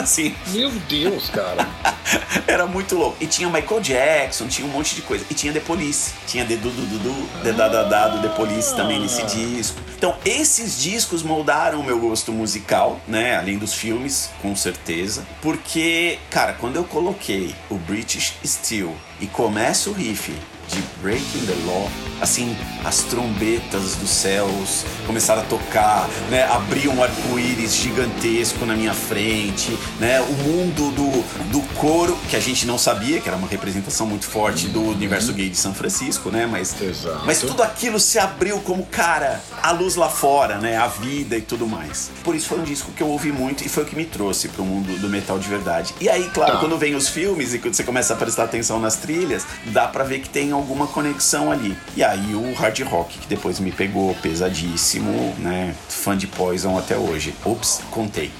[0.00, 1.66] Assim, Meu Deus, cara.
[2.46, 3.16] era muito louco.
[3.20, 5.24] E tinha Michael Jackson, tinha um monte de coisa.
[5.30, 6.12] E tinha The Police.
[6.26, 9.80] Tinha The Dudu Dudu, The Dadadá The Police também nesse disco.
[9.96, 13.36] Então, esses discos moldaram o meu gosto musical, né?
[13.36, 15.26] Além dos filmes, com certeza.
[15.42, 20.32] Porque, cara, quando eu coloquei o British Steel e começa o riff
[20.68, 26.44] de Breaking the Law, assim, as trombetas dos céus começaram a tocar, né?
[26.44, 30.20] Abriu um arco-íris gigantesco na minha frente, né?
[30.20, 34.26] O mundo do, do coro, que a gente não sabia, que era uma representação muito
[34.26, 36.46] forte do universo gay de São Francisco, né?
[36.46, 37.22] Mas, Exato.
[37.24, 40.76] mas tudo aquilo se abriu como, cara, a luz lá fora, né?
[40.76, 42.10] A vida e tudo mais.
[42.22, 44.48] Por isso foi um disco que eu ouvi muito e foi o que me trouxe
[44.48, 45.94] pro mundo do metal de verdade.
[46.00, 46.58] E aí, claro, Tá.
[46.60, 50.02] quando vem os filmes e quando você começa a prestar atenção nas trilhas, dá pra
[50.04, 51.76] ver que tem alguma conexão ali.
[51.96, 55.74] E aí o hard rock, que depois me pegou pesadíssimo, né?
[55.88, 57.34] Fã de Poison até hoje.
[57.44, 58.30] Ops, contei.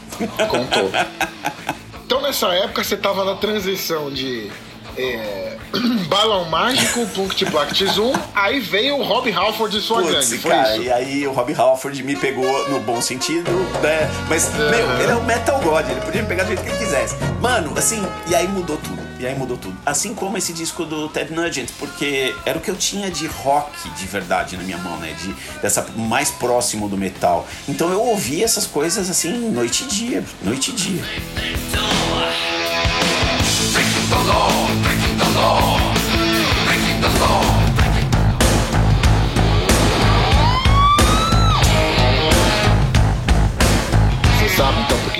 [0.48, 0.90] Contou.
[2.08, 4.50] Então nessa época você tava na transição de
[4.96, 5.56] é,
[6.08, 10.50] Balão Mágico, Punkt Plact Zoom, aí veio o Rob Halford e sua Putz, gangue, foi
[10.50, 10.82] cara, isso?
[10.84, 13.50] e aí o Rob Halford me pegou no bom sentido,
[13.82, 14.10] né?
[14.28, 16.78] Mas, meu, ele é um metal god, ele podia me pegar do jeito que ele
[16.78, 17.16] quisesse.
[17.42, 19.07] Mano, assim, e aí mudou tudo.
[19.18, 19.76] E aí mudou tudo.
[19.84, 23.90] Assim como esse disco do Ted Nugent, porque era o que eu tinha de rock
[23.90, 25.12] de verdade na minha mão, né?
[25.12, 27.46] De, dessa mais próximo do metal.
[27.68, 31.02] Então eu ouvia essas coisas assim, noite e dia, noite e dia.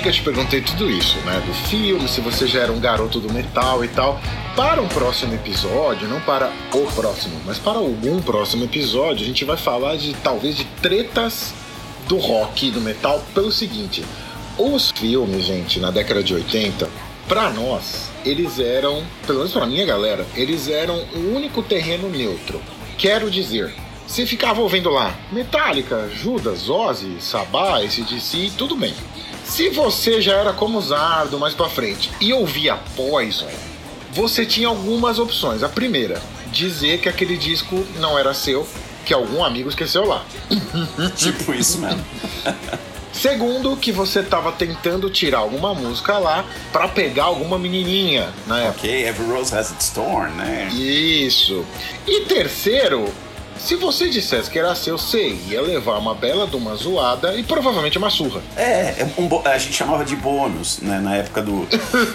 [0.09, 1.39] Eu te perguntei tudo isso, né?
[1.45, 4.19] Do filme, se você já era um garoto do metal e tal.
[4.55, 9.45] Para um próximo episódio, não para o próximo, mas para algum próximo episódio, a gente
[9.45, 11.53] vai falar de talvez de tretas
[12.07, 14.03] do rock e do metal pelo seguinte.
[14.57, 16.89] Os filmes, gente, na década de 80,
[17.27, 22.59] pra nós, eles eram, pelo menos pra minha galera, eles eram o único terreno neutro.
[22.97, 23.71] Quero dizer,
[24.07, 28.93] você ficava ouvindo lá Metallica, Judas, Ozzy, Sabá, ACDC, tudo bem.
[29.49, 33.49] Se você já era como Zardo mais pra frente e ouvia Poison,
[34.13, 35.63] você tinha algumas opções.
[35.63, 38.65] A primeira, dizer que aquele disco não era seu,
[39.03, 40.23] que algum amigo esqueceu lá.
[41.17, 42.05] Tipo isso mesmo.
[43.11, 48.69] Segundo, que você tava tentando tirar alguma música lá pra pegar alguma menininha época.
[48.69, 50.69] ok, Every Rose Has Its Thorn, né?
[50.71, 51.65] Isso.
[52.07, 53.11] E terceiro,
[53.59, 57.43] se você dissesse que era seu, você ia levar uma bela de uma zoada e
[57.43, 58.41] provavelmente uma surra.
[58.55, 60.99] É, é um a gente chamava de bônus, né?
[60.99, 61.67] Na época do,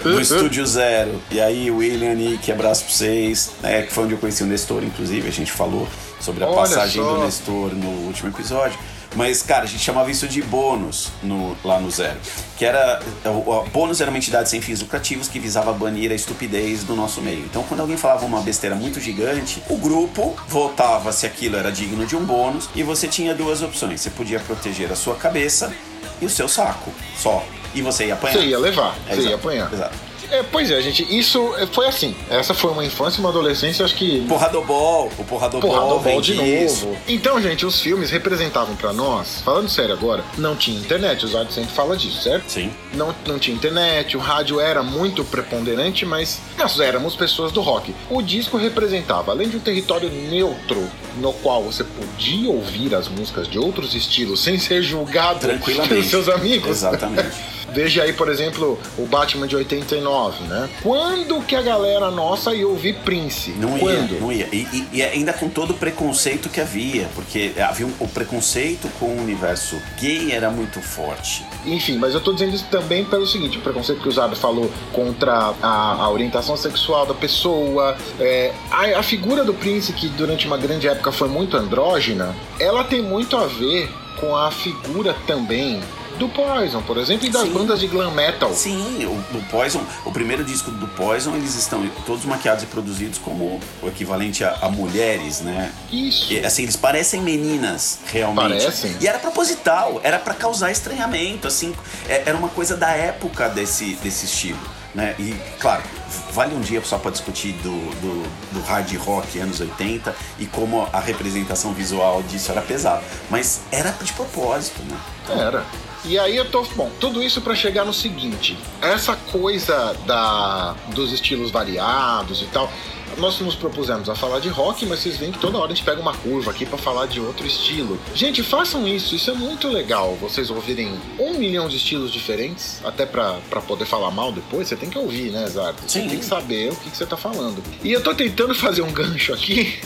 [0.03, 1.21] do Estúdio Zero.
[1.31, 3.51] E aí, William, Nick, abraço pra vocês.
[3.61, 5.27] né, que foi onde eu conheci o Nestor, inclusive.
[5.27, 5.87] A gente falou
[6.19, 7.13] sobre a Olha passagem só.
[7.15, 8.77] do Nestor no último episódio.
[9.15, 12.17] Mas, cara, a gente chamava isso de bônus no- lá no Zero.
[12.57, 13.01] Que era.
[13.25, 16.95] O, o bônus era uma entidade sem fins lucrativos que visava banir a estupidez do
[16.95, 17.39] nosso meio.
[17.45, 22.05] Então, quando alguém falava uma besteira muito gigante, o grupo votava se aquilo era digno
[22.05, 24.01] de um bônus e você tinha duas opções.
[24.01, 25.73] Você podia proteger a sua cabeça
[26.21, 27.43] e o seu saco, só.
[27.73, 28.37] E você ia apanhar.
[28.37, 29.73] Você ia levar, É, você ia exato, apanhar.
[29.73, 29.95] Exato.
[30.31, 32.15] É, pois é, gente, isso foi assim.
[32.29, 36.35] Essa foi uma infância e uma adolescência, acho que Porradobol, o porradobol, Porradobol vem de
[36.35, 36.85] disso.
[36.87, 36.97] novo.
[37.07, 41.53] Então, gente, os filmes representavam pra nós, falando sério agora, não tinha internet, o Zard
[41.53, 42.49] sempre fala disso, certo?
[42.49, 42.71] Sim.
[42.93, 47.93] Não, não tinha internet, o rádio era muito preponderante, mas nós éramos pessoas do rock.
[48.09, 53.47] O disco representava, além de um território neutro, no qual você podia ouvir as músicas
[53.47, 55.89] de outros estilos sem ser julgado Tranquilamente.
[55.89, 56.69] pelos seus amigos.
[56.69, 57.54] Exatamente.
[57.75, 60.69] Veja aí, por exemplo, o Batman de 89, né?
[60.81, 63.51] Quando que a galera nossa ia ouvir Prince?
[63.51, 64.13] Não Quando?
[64.13, 64.47] ia, não ia.
[64.51, 68.87] E, e- e ainda com todo o preconceito que havia, porque havia um- o preconceito
[68.99, 71.45] com o universo gay era muito forte.
[71.65, 74.71] Enfim, mas eu tô dizendo isso também pelo seguinte: o preconceito que o Zado falou
[74.93, 77.97] contra a, a orientação sexual da pessoa.
[78.19, 82.83] é, a, a figura do Prince, que durante uma grande época foi muito andrógena, ela
[82.85, 85.81] tem muito a ver com a figura também
[86.17, 87.53] do Poison, por exemplo, e das Sim.
[87.53, 88.53] bandas de glam metal.
[88.53, 93.17] Sim, o, o Poison, o primeiro disco do Poison, eles estão todos maquiados e produzidos
[93.19, 95.71] como o equivalente a, a mulheres, né?
[95.91, 96.31] Isso.
[96.33, 98.63] E, assim, eles parecem meninas, realmente.
[98.63, 98.95] Parecem.
[99.01, 101.73] E era proposital, era pra causar estranhamento, assim.
[102.07, 104.59] é- Era uma coisa da época desse, desse estilo,
[104.95, 105.13] né?
[105.19, 105.83] E, claro,
[106.31, 110.87] vale um dia só pra discutir do, do, do hard rock anos 80 e como
[110.91, 113.03] a representação visual disso era pesada.
[113.29, 114.97] Mas era de propósito, né?
[115.29, 115.65] Era.
[116.05, 116.63] E aí eu tô.
[116.75, 122.71] Bom, tudo isso pra chegar no seguinte: essa coisa da, dos estilos variados e tal.
[123.17, 125.83] Nós nos propusemos a falar de rock, mas vocês veem que toda hora a gente
[125.85, 127.99] pega uma curva aqui pra falar de outro estilo.
[128.13, 130.15] Gente, façam isso, isso é muito legal.
[130.19, 134.75] Vocês ouvirem um milhão de estilos diferentes, até pra, pra poder falar mal depois, você
[134.75, 135.81] tem que ouvir, né, Zardo?
[135.87, 136.09] Você Sim.
[136.09, 137.63] tem que saber o que, que você tá falando.
[137.83, 139.79] E eu tô tentando fazer um gancho aqui.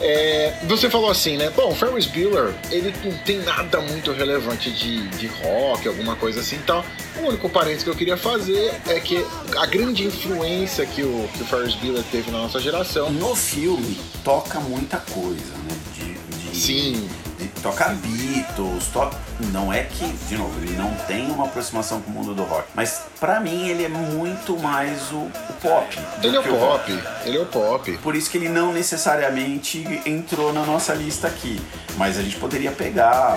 [0.00, 1.50] É, você falou assim, né?
[1.54, 6.56] Bom, Ferris Bueller, ele não tem nada muito relevante de, de rock, alguma coisa assim
[6.56, 6.84] e tal.
[7.18, 9.24] O único parênteses que eu queria fazer é que
[9.58, 13.10] a grande influência que o, que o Ferris Bueller teve na nossa geração.
[13.10, 15.76] No filme toca muita coisa, né?
[15.94, 16.14] De,
[16.50, 17.08] de- Sim.
[17.38, 19.10] de- toca Beatles, to...
[19.46, 22.64] não é que, de novo, ele não tem uma aproximação com o mundo do rock,
[22.74, 25.98] mas pra mim ele é muito mais o, o pop.
[26.22, 27.98] Ele é o pop, ele é o pop.
[28.02, 31.60] Por isso que ele não necessariamente entrou na nossa lista aqui.
[31.96, 33.36] Mas a gente poderia pegar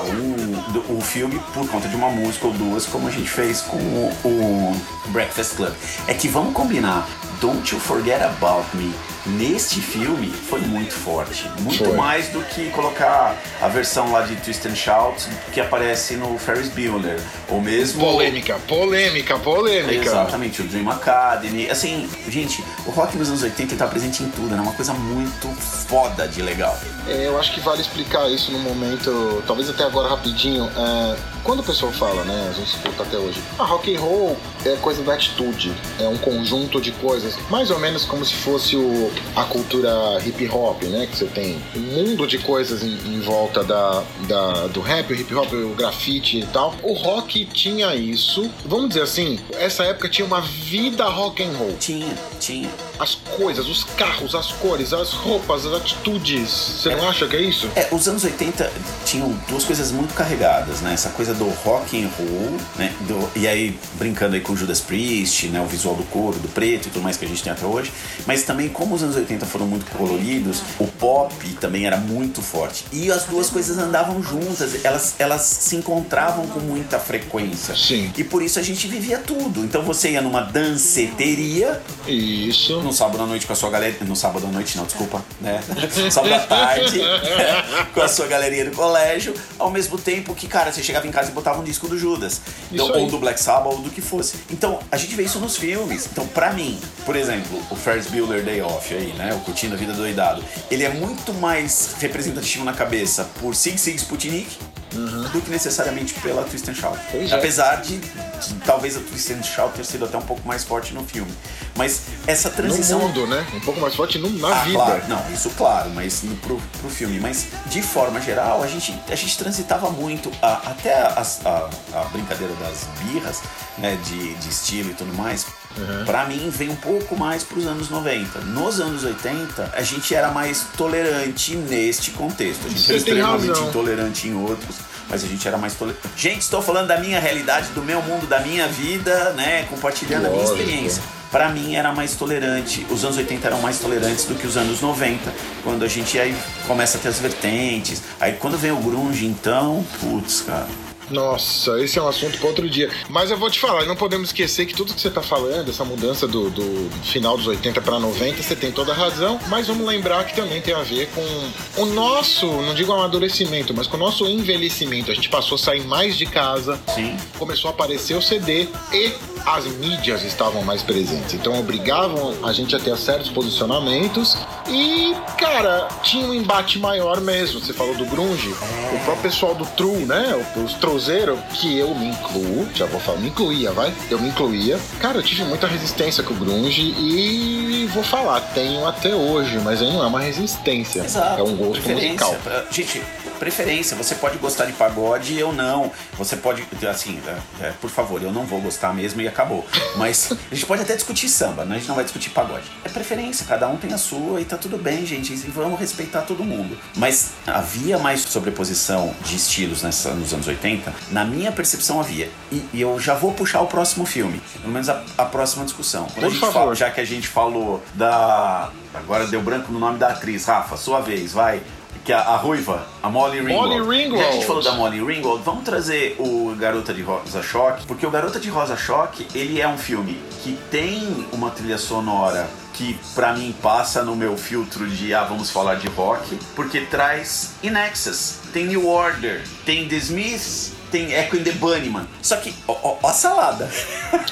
[0.72, 3.78] do- o filme por conta de uma música ou duas, como a gente fez com
[3.78, 5.74] o, o Breakfast Club.
[6.08, 7.06] É que vamos combinar,
[7.42, 8.94] Don't You Forget About Me.
[9.26, 11.50] Neste filme foi muito forte.
[11.62, 11.96] Muito Foi.
[11.96, 16.70] mais do que colocar a versão lá de Twist and Shout que aparece no Ferris
[16.70, 17.20] Bueller.
[17.50, 18.00] Ou mesmo.
[18.00, 20.06] Polêmica, polêmica, polêmica.
[20.06, 21.70] Exatamente, o Dream Academy.
[21.70, 24.62] Assim, gente, o rock nos anos 80 ele tá presente em tudo, né?
[24.62, 25.48] Uma coisa muito
[25.88, 26.78] foda de legal.
[27.08, 30.70] É, eu acho que vale explicar isso no momento, talvez até agora rapidinho.
[30.76, 34.38] É, quando o pessoal fala, né, a gente escuta até hoje, a rock and roll
[34.66, 38.76] é coisa da atitude, é um conjunto de coisas, mais ou menos como se fosse
[38.76, 39.92] o, a cultura
[40.26, 44.68] hip hop, né, que você tem um mundo de coisas em, em volta da, da-
[44.68, 46.74] do rap, hip hop, o grafite e tal.
[46.82, 51.76] O rock tinha isso, vamos dizer assim, essa época tinha uma vida rock and roll
[51.80, 52.70] Tinha, tinha.
[53.04, 56.50] As coisas, os carros, as cores, as roupas, as atitudes.
[56.50, 57.70] Você não acha que é isso?
[57.76, 58.72] É, os anos 80
[59.06, 60.94] tinham duas coisas muito carregadas, né?
[60.94, 62.94] Essa coisa do rock and roll, né?
[63.02, 65.60] Do- e aí, brincando aí com o Judas Priest, né?
[65.62, 67.92] O visual do couro, do preto e tudo mais que a gente tem até hoje.
[68.26, 72.86] Mas também, como os anos 80 foram muito coloridos, o pop também era muito forte.
[72.94, 77.76] E as duas coisas andavam juntas, elas, elas se encontravam com muita frequência.
[77.76, 78.12] Sim.
[78.18, 79.60] E por isso a gente vivia tudo.
[79.66, 82.82] Então você ia numa danceteria, Isso.
[82.94, 83.96] No sábado à noite com a sua galera.
[84.02, 85.60] No sábado à noite, não, desculpa, né?
[86.12, 87.02] sábado à tarde,
[87.92, 91.32] com a sua galerinha do colégio, ao mesmo tempo que, cara, você chegava em casa
[91.32, 92.40] e botava um disco do Judas.
[92.72, 94.38] Então, ou do Black Sabbath, ou do que fosse.
[94.52, 96.08] Então, a gente vê isso nos filmes.
[96.12, 99.34] Então, pra mim, por exemplo, o Ferris Bueller Day Off aí, né?
[99.34, 100.44] O Curtindo a Vida Doidado.
[100.70, 106.44] Ele é muito mais representativo na cabeça por Sig Sig Sputnik do que necessariamente pela
[106.44, 106.98] Twist and Shout.
[106.98, 107.04] Uhum.
[107.12, 107.36] Pois é.
[107.36, 110.94] Apesar de, de talvez a Twist and Shout ter sido até um pouco mais forte
[110.94, 111.32] no filme.
[111.76, 113.46] Mas essa No transição mundo, né?
[113.56, 114.78] Um pouco mais forte no- na ah, vida.
[114.78, 117.20] claro, não, isso claro, mas no, pro, pro filme.
[117.20, 122.04] Mas de forma geral, a gente, a gente transitava muito, a- até as- a, a
[122.06, 123.42] brincadeira das birras,
[123.78, 125.46] né, de, de estilo e tudo mais,
[125.78, 126.06] Uhum.
[126.06, 128.40] pra mim vem um pouco mais pros anos 90.
[128.42, 132.66] Nos anos 80, a gente era mais tolerante neste contexto.
[132.68, 134.78] A gente Você era extremamente intolerante em outros.
[135.10, 136.08] Mas a gente era mais tolerante.
[136.16, 139.64] Gente, estou falando da minha realidade, do meu mundo, da minha vida, né?
[139.70, 140.60] Compartilhando a minha Lógico.
[140.60, 142.86] experiência pra mim era mais tolerante.
[142.92, 145.34] Os anos 80 eram mais tolerantes do que os anos 90,
[145.64, 146.34] quando a gente aí
[146.68, 148.04] começa a ter as vertentes.
[148.20, 150.68] Aí quando vem o grunge, então, putz, cara.
[151.10, 152.90] Nossa, esse é um assunto para outro dia.
[153.10, 155.84] Mas eu vou te falar, não podemos esquecer que tudo que você tá falando, essa
[155.84, 159.40] mudança do, do final dos 80 para 90, você tem toda a razão.
[159.48, 163.88] Mas vamos lembrar que também tem a ver com o nosso, não digo amadurecimento, mas
[163.88, 165.12] com o nosso envelhecimento.
[165.12, 167.18] A gente passou a sair mais de casa, Sim.
[167.38, 169.14] começou a aparecer o CD e
[169.46, 171.34] as mídias estavam mais presentes.
[171.34, 174.38] Então obrigavam a gente a ter certos posicionamentos
[174.70, 177.60] e, cara, tinha um embate maior mesmo.
[177.60, 180.34] Você falou do grunge, o próprio pessoal do true, né?
[180.56, 183.92] Os trozeiros, que eu me incluo, já vou falar, me incluía, vai?
[184.12, 184.80] Eu me incluía.
[185.00, 189.82] Cara, eu tive muita resistência com o grunge e vou falar, tenho até hoje, mas
[189.82, 191.02] aí não é uma resistência.
[191.02, 191.40] Exato.
[191.40, 192.36] É um gosto musical.
[192.44, 193.02] Pra- Gente,
[193.44, 193.98] preferência.
[193.98, 195.92] Você pode gostar de pagode, eu não.
[196.18, 199.66] Você pode, assim, é, é, por favor, eu não vou gostar mesmo e acabou.
[199.98, 201.76] Mas a gente pode até discutir samba, né?
[201.76, 202.72] a gente não vai discutir pagode.
[202.86, 205.34] É preferência, cada um tem a sua e tá tudo bem, gente.
[205.34, 206.78] E vamos respeitar todo mundo.
[206.96, 210.83] Mas havia mais sobreposição de estilos nessa, nos anos 80?
[211.12, 212.30] Na minha percepção havia.
[212.52, 216.06] E, e eu já vou puxar o próximo filme, pelo menos a, a próxima discussão.
[216.06, 216.54] Quando Por a gente favor.
[216.54, 218.70] fala, já que a gente falou da.
[218.94, 221.62] Agora deu branco no nome da atriz, Rafa, sua vez, vai.
[222.06, 223.80] Que é a, a ruiva, a Molly Ringwald.
[223.80, 224.24] Molly Ringwald.
[224.24, 228.06] Já a gente falou da Molly Ringwald, vamos trazer o Garota de Rosa Choque, porque
[228.06, 233.00] o Garota de Rosa Choque, ele é um filme que tem uma trilha sonora que
[233.14, 237.76] pra mim passa no meu filtro de ah, vamos falar de rock, porque traz In
[237.76, 242.08] Excess, tem New Order, tem The Smiths, tem Echo and the Bunnyman.
[242.22, 243.70] Só que, ó, ó, ó a salada.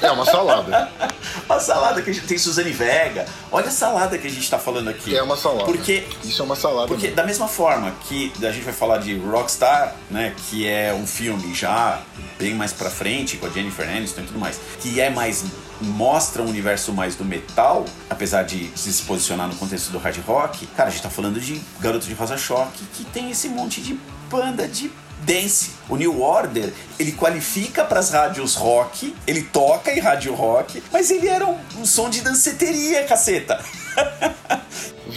[0.00, 0.88] É uma salada.
[1.48, 3.26] a salada que a gente tem Suzane Vega.
[3.50, 5.16] Olha a salada que a gente tá falando aqui.
[5.16, 5.64] É uma salada.
[5.64, 6.86] Porque Isso é uma salada.
[6.86, 7.16] porque mesmo.
[7.16, 11.52] da mesma forma que a gente vai falar de Rockstar, né, que é um filme
[11.52, 12.00] já
[12.38, 15.44] bem mais pra frente com a Jennifer Aniston e tudo mais, que é mais
[15.82, 20.66] mostra um universo mais do metal, apesar de se posicionar no contexto do hard rock.
[20.68, 23.98] Cara, a gente tá falando de Garoto de Rosa Choque, que tem esse monte de
[24.30, 24.90] banda de
[25.24, 25.72] dance.
[25.88, 31.28] O New Order, ele qualifica pras rádios rock, ele toca em rádio rock, mas ele
[31.28, 33.62] era um, um som de danceteria, caceta.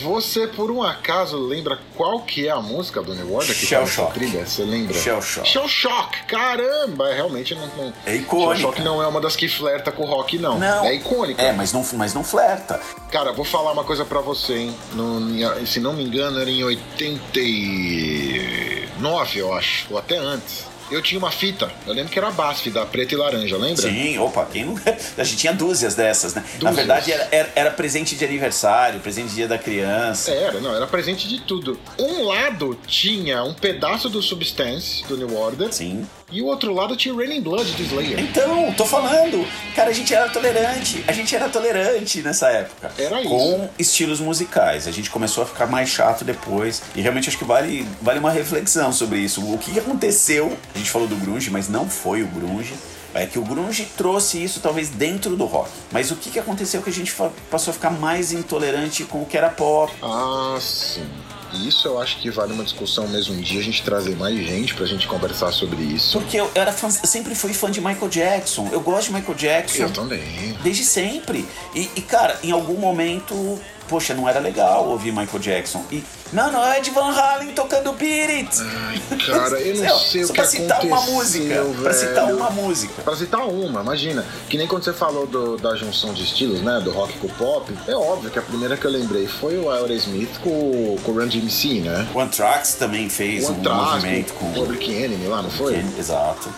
[0.03, 3.81] Você, por um acaso, lembra qual que é a música do New Order que Shell
[3.81, 4.13] tá Shock.
[4.13, 4.45] trilha?
[4.45, 4.93] Você lembra?
[4.93, 5.47] Shell Shock.
[5.47, 7.11] Shell Shock, caramba!
[7.13, 7.65] Realmente não...
[7.75, 7.93] não...
[8.05, 8.55] É icônica.
[8.55, 10.59] Shell Shock não é uma das que flerta com o rock, não.
[10.59, 10.85] Não.
[10.85, 11.41] É icônica.
[11.41, 12.79] É, mas não, mas não flerta.
[13.11, 14.75] Cara, vou falar uma coisa pra você, hein?
[14.93, 20.65] No, se não me engano, era em 89, eu acho, ou até antes.
[20.91, 23.81] Eu tinha uma fita, eu lembro que era a BASF, da preta e laranja, lembra?
[23.81, 24.75] Sim, opa, quem não.
[25.17, 26.43] A gente tinha dúzias dessas, né?
[26.61, 26.75] Na Dúzias.
[26.75, 30.31] verdade, era, era, era presente de aniversário, presente de dia da criança.
[30.31, 31.79] Era, não, era presente de tudo.
[31.97, 36.05] Um lado tinha um pedaço do Substance, do New Order, Sim.
[36.31, 38.19] E o outro lado tinha Raining Blood, do Slayer.
[38.19, 39.47] Então, tô falando.
[39.75, 41.03] Cara, a gente era tolerante.
[41.07, 42.91] A gente era tolerante nessa época.
[42.97, 43.29] Era isso.
[43.29, 44.87] Com estilos musicais.
[44.87, 46.81] A gente começou a ficar mais chato depois.
[46.95, 49.41] E realmente acho que vale, vale uma reflexão sobre isso.
[49.53, 50.57] O que aconteceu?
[50.73, 52.73] A gente falou do grunge, mas não foi o grunge.
[53.13, 55.69] É que o grunge trouxe isso talvez dentro do rock.
[55.89, 57.15] Mas o que que aconteceu que a gente
[57.49, 59.93] passou a ficar mais intolerante com o que era pop?
[60.03, 61.07] Ah, sim.
[61.55, 64.73] Isso eu acho que vale uma discussão mesmo um dia, a gente trazer mais gente
[64.73, 66.19] pra gente conversar sobre isso.
[66.19, 68.69] Porque eu era fã, sempre fui fã de Michael Jackson.
[68.71, 69.83] Eu gosto de Michael Jackson.
[69.83, 70.57] Eu também.
[70.63, 71.45] Desde sempre.
[71.73, 75.83] E, e, cara, em algum momento, poxa, não era legal ouvir Michael Jackson.
[75.91, 78.49] E, não, não, é de Van Halen tocando Beat It.
[78.61, 81.63] Ai, cara, eu não sei o que pra citar uma música.
[81.81, 82.37] Pra citar velho.
[82.37, 83.01] uma música.
[83.03, 84.25] Pra citar uma, imagina.
[84.49, 86.81] Que nem quando você falou do- da junção de estilos, né?
[86.83, 87.71] Do rock com o pop.
[87.87, 91.27] É óbvio que a primeira que eu lembrei foi o Aerosmith com, com o Run
[91.27, 92.07] DMC, né?
[92.13, 94.51] O Anthrax também fez O um movimento com.
[94.51, 95.75] com o Public Enemy lá, não foi?
[95.97, 96.49] Exato.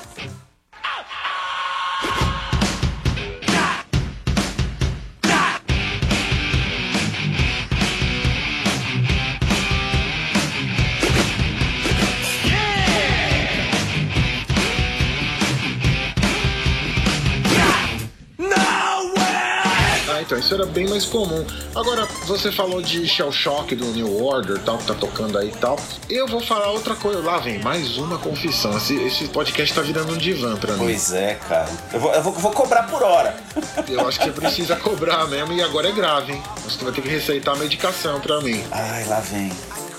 [20.57, 21.45] Era bem mais comum.
[21.75, 25.57] Agora, você falou de Shell Shock do New Order, tal, que tá tocando aí e
[25.57, 25.79] tal.
[26.09, 27.21] Eu vou falar outra coisa.
[27.21, 28.75] Lá vem mais uma confissão.
[28.75, 30.79] Esse, esse podcast tá virando um divã pra mim.
[30.79, 31.69] Pois é, cara.
[31.93, 33.35] Eu vou, eu vou, vou cobrar por hora.
[33.87, 36.43] Eu acho que precisa cobrar mesmo e agora é grave, hein?
[36.63, 38.63] Você vai ter que receitar medicação pra mim.
[38.71, 39.51] Ai, lá vem.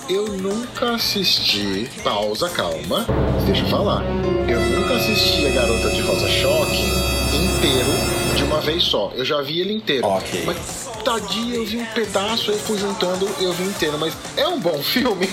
[0.09, 1.89] Eu nunca assisti.
[2.03, 3.05] Pausa, calma.
[3.45, 4.03] Deixa eu falar.
[4.47, 6.83] Eu nunca assisti a Garota de Rosa Choque
[7.33, 9.11] inteiro de uma vez só.
[9.15, 10.07] Eu já vi ele inteiro.
[10.07, 10.43] Ok.
[10.45, 10.57] Mas
[11.03, 13.97] tadinho, eu vi um pedaço, eu fui juntando, eu vi inteiro.
[13.97, 15.29] Mas é um bom filme.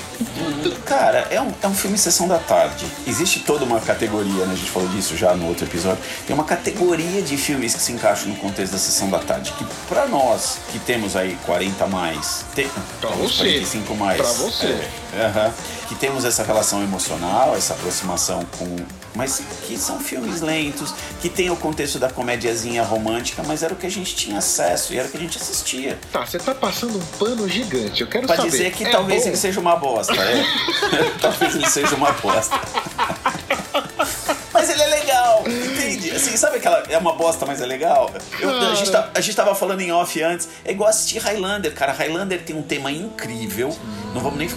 [0.84, 2.86] Cara, é um, é um filme Sessão da Tarde.
[3.06, 4.52] Existe toda uma categoria, né?
[4.52, 5.98] A gente falou disso já no outro episódio.
[6.26, 9.52] Tem uma categoria de filmes que se encaixam no contexto da Sessão da Tarde.
[9.58, 12.68] Que pra nós, que temos aí 40 a mais, tem,
[13.00, 13.36] Pra você.
[13.38, 14.16] 45 mais.
[14.20, 14.66] Pra você.
[15.14, 15.52] é, aham,
[15.88, 18.76] que temos essa relação emocional, essa aproximação com.
[19.16, 20.92] Mas que são filmes lentos,
[21.22, 24.92] que tem o contexto da comédiazinha romântica, mas era o que a gente tinha acesso
[24.92, 25.98] e era o que a gente assistia.
[26.12, 28.02] Tá, você tá passando um pano gigante.
[28.02, 28.50] Eu quero Pra saber.
[28.50, 29.28] dizer que é talvez bom?
[29.30, 30.44] ele seja uma bosta, é?
[31.20, 32.60] talvez ele seja uma bosta.
[34.56, 35.44] Mas ele é legal.
[35.46, 36.10] Entende?
[36.12, 36.82] Assim, sabe aquela.
[36.88, 38.10] É uma bosta, mas é legal?
[38.40, 40.48] Eu- a, gente tá- a gente tava falando em off antes.
[40.64, 41.92] É igual assistir Highlander, cara.
[41.92, 43.76] Highlander tem um tema incrível.
[44.14, 44.48] Não vamos nem.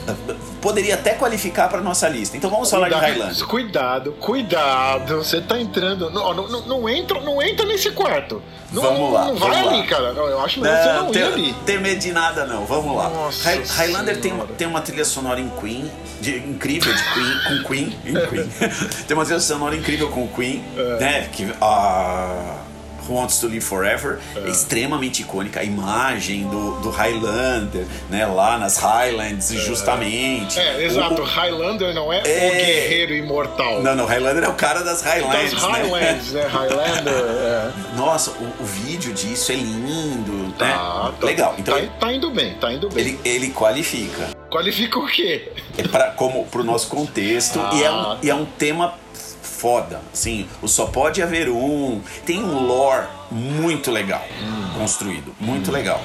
[0.62, 2.38] Poderia até qualificar pra nossa lista.
[2.38, 3.46] Então vamos falar de Highlander.
[3.46, 5.18] Cuidado, cuidado.
[5.18, 6.10] Você tá entrando.
[6.10, 8.42] Não, não, não, não entra, não entra nesse quarto.
[8.72, 9.88] Não, Vamos lá, Não vai vamos ali, lá.
[9.88, 10.04] cara.
[10.10, 11.12] Eu acho melhor você não ir
[11.66, 11.96] tem, ali.
[11.96, 12.66] de nada, não.
[12.66, 13.10] Vamos lá.
[13.10, 15.92] Nossa Hi- Highlander tem, tem uma trilha sonora em Queen,
[16.22, 18.48] de- incrível de Queen, com Queen, em Queen.
[19.08, 21.00] tem uma trilha sonora incrível com Queen, É.
[21.00, 21.30] né?
[21.32, 22.56] Que a
[23.08, 24.50] Who Wants to Live Forever é.
[24.50, 25.60] extremamente icônica.
[25.60, 28.24] A imagem do, do Highlander, né?
[28.28, 30.60] Lá nas Highlands, justamente.
[30.60, 31.16] É, exato.
[31.20, 32.20] O- o- Highlander não é, É.
[32.20, 33.82] o guerreiro imortal.
[33.82, 35.60] não, não, Highlander é o cara das Das Highlands, né?
[35.72, 36.48] Highlands, né?
[36.48, 37.14] Highlander.
[37.14, 37.72] É.
[37.96, 40.54] Nossa, o, o vídeo disso é lindo, né?
[40.60, 41.26] Tá, tá.
[41.26, 41.56] Legal.
[41.58, 43.04] Então tá, tá indo bem, tá indo bem.
[43.04, 44.30] ele, ele qualifica.
[44.52, 45.52] Qualifica o quê?
[45.78, 48.94] É pra, como pro nosso contexto e, é um, e é um tema
[49.60, 54.26] foda, assim, o só pode haver um, tem um lore muito legal
[54.80, 56.02] construído, muito legal.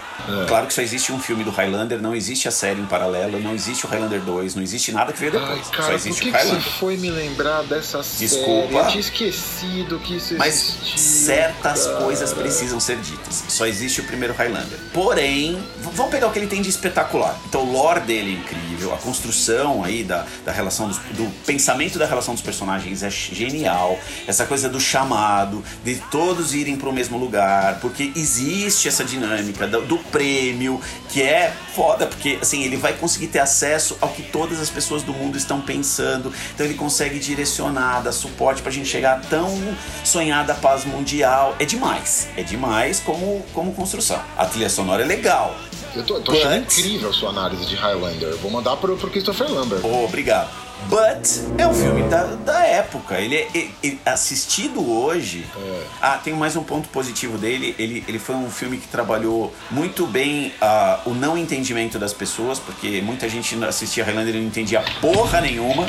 [0.49, 3.55] Claro que só existe um filme do Highlander, não existe a série em paralelo, não
[3.55, 6.23] existe o Highlander 2, não existe nada que veio depois, Ai, só cara, por existe
[6.23, 6.73] que, o que você Highlander.
[6.81, 8.29] foi me lembrar dessa série?
[8.29, 8.75] Desculpa.
[8.75, 10.99] Eu tinha esquecido que isso Mas existia.
[10.99, 11.99] certas cara.
[11.99, 13.45] coisas precisam ser ditas.
[13.49, 14.79] Só existe o primeiro Highlander.
[14.93, 17.39] Porém, vamos pegar o que ele tem de espetacular.
[17.47, 21.99] Então, o lore dele é incrível, a construção aí da, da relação dos, do pensamento
[21.99, 23.99] da relação dos personagens é genial.
[24.27, 29.67] Essa coisa do chamado, de todos irem para o mesmo lugar, porque existe essa dinâmica
[29.67, 34.23] do, do prêmio, que é foda, porque assim, ele vai conseguir ter acesso ao que
[34.23, 36.33] todas as pessoas do mundo estão pensando.
[36.55, 39.51] Então ele consegue direcionar, dar suporte pra gente chegar a tão
[40.05, 41.57] sonhada paz mundial.
[41.59, 42.29] É demais.
[42.37, 44.21] É demais como, como construção.
[44.37, 45.57] A trilha sonora é legal.
[45.95, 48.29] Eu tô, tô achando incrível a sua análise de Highlander.
[48.29, 49.81] Eu vou mandar pro, pro Christopher Lambert.
[49.85, 50.64] Oh, obrigado.
[50.89, 51.27] But
[51.59, 53.19] é um filme da, da época.
[53.19, 55.47] Ele é ele- ele- assistido hoje.
[56.01, 57.75] Ah, tem mais um ponto positivo dele.
[57.79, 62.59] Ele, ele foi um filme que trabalhou muito bem ah, o não entendimento das pessoas,
[62.59, 65.87] porque muita gente assistia Highlander e não entendia porra nenhuma.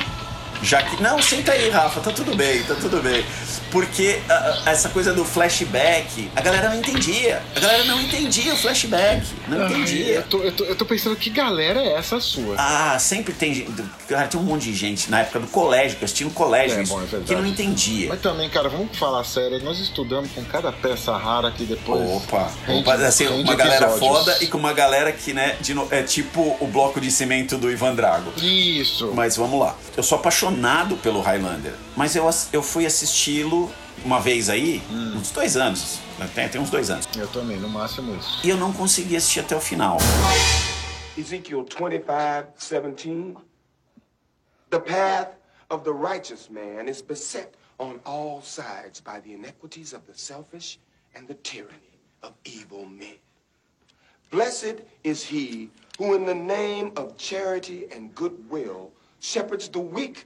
[0.61, 1.01] Já que.
[1.01, 3.23] Não, senta aí, Rafa, tá tudo bem, tá tudo bem.
[3.71, 7.41] Porque ah, ah, essa coisa do flashback, a galera não entendia.
[7.55, 9.25] A galera não entendia o flashback.
[9.47, 10.15] Não Ai, entendia.
[10.15, 12.55] eu, tô, eu, tô, eu tô pensando que galera é essa sua?
[12.57, 13.71] Ah, sempre tem gente.
[14.07, 16.79] Cara, tem um monte de gente na época do colégio, que eu assisti no colégio,
[16.79, 18.07] É, isso, bom, é que não entendia.
[18.09, 19.61] Mas também, cara, vamos falar sério.
[19.63, 22.09] Nós estudamos com cada peça rara que depois.
[22.09, 26.01] Opa, rende- opa, assim, uma galera foda e com uma galera que, né, de é
[26.01, 28.31] tipo o bloco de cimento do Ivan Drago.
[28.41, 29.11] Isso.
[29.13, 29.75] Mas vamos lá.
[29.97, 30.44] Eu sou apaixonado
[31.01, 33.71] pelo Highlander, mas eu, eu fui assisti-lo
[34.03, 35.17] uma vez aí, Hum.
[35.17, 35.99] uns dois anos.
[36.19, 37.07] né, Tem, tem uns dois anos.
[37.17, 38.41] Eu também, no máximo isso.
[38.45, 39.97] E eu não consegui assistir até o final.
[41.17, 43.35] Ezekiel 25, 17.
[44.69, 45.29] The path
[45.69, 50.77] of the righteous man is beset on all sides by the iniquities of the selfish
[51.15, 53.15] and the tyranny of evil men.
[54.31, 58.91] Blessed is he who, in the name of charity and goodwill,
[59.21, 60.25] shepherds the weak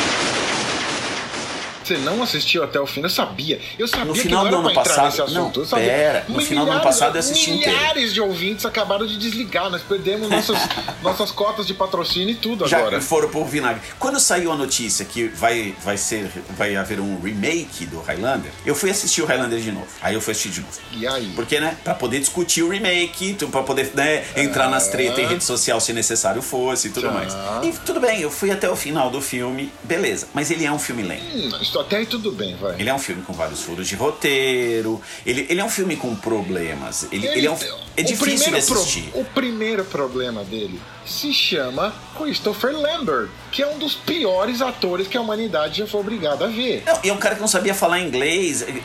[1.91, 3.59] Você não assistiu até o fim, eu sabia.
[3.77, 5.57] Eu sabia No que final não era do ano passado- nesse assunto.
[5.57, 5.85] não, eu sabia.
[5.87, 7.77] pera, no final do ano passado eu assisti inteiro.
[7.77, 9.69] Milhares de ouvintes acabaram de desligar.
[9.69, 10.57] Nós perdemos nossas,
[11.03, 13.01] nossas cotas de patrocínio e tudo Já agora.
[13.01, 13.81] foram pro vinagre.
[13.99, 18.73] Quando saiu a notícia que vai, vai, ser, vai haver um remake do Highlander, eu
[18.73, 19.87] fui assistir o Highlander de novo.
[20.01, 20.73] Aí eu fui assistir de novo.
[20.93, 21.33] E aí?
[21.35, 25.43] Porque, né, pra poder discutir o remake, pra poder né, entrar nas tretas em rede
[25.43, 27.33] social se necessário fosse e tudo mais.
[27.63, 30.27] E tudo bem, eu fui até o final do filme, beleza.
[30.33, 31.21] Mas ele é um filme lento.
[31.35, 32.79] Hum, isso até aí tudo bem, vai.
[32.79, 35.01] Ele é um filme com vários furos de roteiro.
[35.25, 37.07] Ele, ele é um filme com problemas.
[37.11, 37.55] Ele, ele é, um,
[37.97, 39.09] é difícil de primeiro pro- assistir.
[39.13, 45.17] o primeiro problema dele se chama Christopher Lambert, que é um dos piores atores que
[45.17, 46.83] a humanidade já foi obrigada a ver.
[46.85, 48.61] Não, e é um cara que não sabia falar inglês.
[48.61, 48.81] É, é-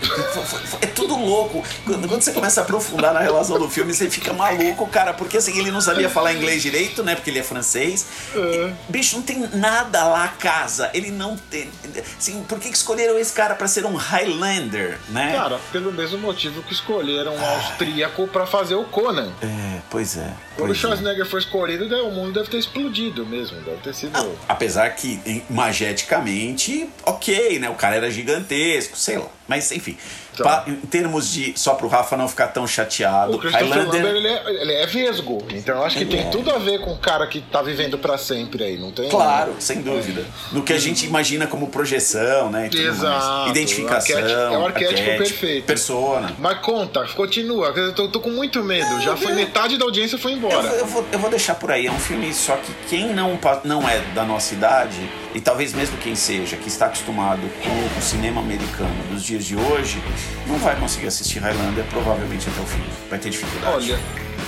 [0.82, 1.62] é tudo louco.
[1.84, 5.12] Quando, quando você começa a aprofundar na relação do filme, você fica maluco, cara.
[5.12, 7.14] Porque assim, ele não sabia falar inglês direito, né?
[7.14, 8.06] Porque ele é francês.
[8.34, 10.90] E, bicho, não tem nada lá a casa.
[10.92, 11.70] Ele não tem.
[12.18, 15.32] Assim, por que escolheram esse cara pra ser um Highlander, né?
[15.32, 19.32] Cara, pelo mesmo motivo que escolheram um austríaco pra fazer o Conan.
[19.42, 20.32] É, pois é.
[20.56, 20.76] Quando o é.
[20.76, 23.60] Schwarzenegger foi escolhido, o mundo deve ter explodido mesmo.
[23.60, 24.16] Deve ter sido.
[24.56, 27.68] Apesar que, mageticamente, ok, né?
[27.68, 29.28] O cara era gigantesco, sei lá.
[29.48, 29.96] Mas enfim,
[30.38, 31.52] pa- em termos de.
[31.56, 33.34] Só pro Rafa não ficar tão chateado.
[33.36, 34.02] O Christopher Highlander.
[34.04, 35.38] Lambert, ele é, ele é vesgo.
[35.52, 36.30] Então eu acho que tem é.
[36.30, 39.08] tudo a ver com o cara que tá vivendo pra sempre aí, não tem?
[39.08, 40.24] Claro, sem dúvida.
[40.52, 42.68] No que a gente imagina como projeção, né?
[42.72, 43.50] Exato.
[43.50, 44.16] Identificação.
[44.16, 45.64] O arquétipo- é o arquétipo perfeito.
[45.66, 46.32] Persona.
[46.38, 47.68] Mas conta, continua.
[47.68, 49.00] Eu tô, tô com muito medo.
[49.00, 50.66] Já foi metade da audiência foi Eu, embora.
[50.68, 51.86] eu vou, eu vou deixar por aí.
[51.86, 54.96] É um filme só que quem não, não é da nossa idade,
[55.36, 59.54] e talvez mesmo quem seja, que está acostumado com o cinema americano dos dias de
[59.54, 60.02] hoje,
[60.46, 62.82] não vai conseguir assistir Highlander provavelmente até o fim.
[63.10, 63.92] Vai ter dificuldade.
[63.92, 63.98] Olha,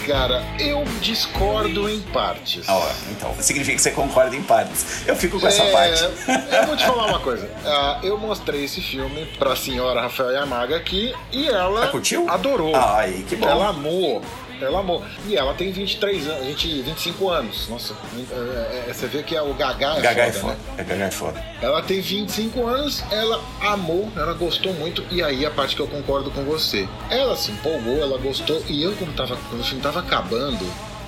[0.07, 2.67] cara, eu discordo em partes.
[2.67, 5.07] Ah, então, significa que você concorda em partes.
[5.07, 6.03] Eu fico com essa É, parte.
[6.05, 7.51] Eu vou te falar uma coisa.
[7.67, 12.27] Ah, eu mostrei esse filme pra senhora Rafael Yamaga aqui e ela Ela curtiu?
[12.31, 12.75] adorou.
[12.75, 13.47] Aí, que bom.
[13.47, 14.23] Ela amou.
[14.61, 15.05] Ela amou.
[15.27, 17.69] E ela tem 23 anos, 20, 25 anos.
[17.69, 17.95] Nossa,
[18.31, 20.55] é, é, você vê que é o Gagá é Gagá é foda, foda.
[20.55, 20.75] né?
[20.79, 21.45] É Gagá é foda.
[21.63, 25.87] Ela tem 25 anos, ela amou, ela gostou muito, e aí a parte que eu
[25.89, 26.89] concordo com você.
[27.11, 30.65] Ela se empolgou, ela gostou, e eu, quando, tava, quando o filme tava acabando,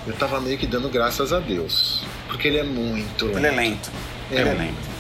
[0.07, 2.03] eu tava meio que dando graças a Deus.
[2.29, 3.27] Porque ele é muito.
[3.27, 3.91] Ele é lento.
[4.31, 4.91] É Ele é lento.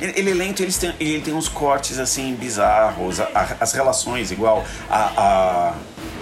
[0.00, 3.72] Ele, ele é lento, ele tem, ele tem uns cortes assim bizarros, a- a- as
[3.74, 5.74] relações, igual a, a-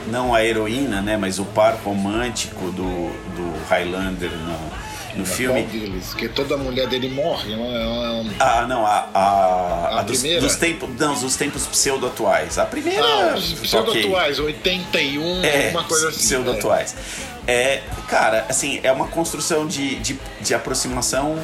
[0.08, 1.16] Não a heroína, né?
[1.16, 5.62] Mas o par romântico do, do Highlander no, no filme.
[5.64, 6.08] deles?
[6.08, 7.52] Porque toda mulher dele morre.
[7.52, 9.20] Ela, ela- Ah, não, a, a,
[9.96, 10.40] A a dos, primeira?
[10.40, 12.58] dos tempos, não, dos tempos pseudo-atuais.
[12.58, 13.02] A primeira.
[13.04, 16.18] Ah, pseudo-atuais, 81, É, alguma coisa assim.
[16.18, 16.94] pseudo-atuais.
[17.46, 21.36] É, cara, assim, é uma construção de, de, de aproximação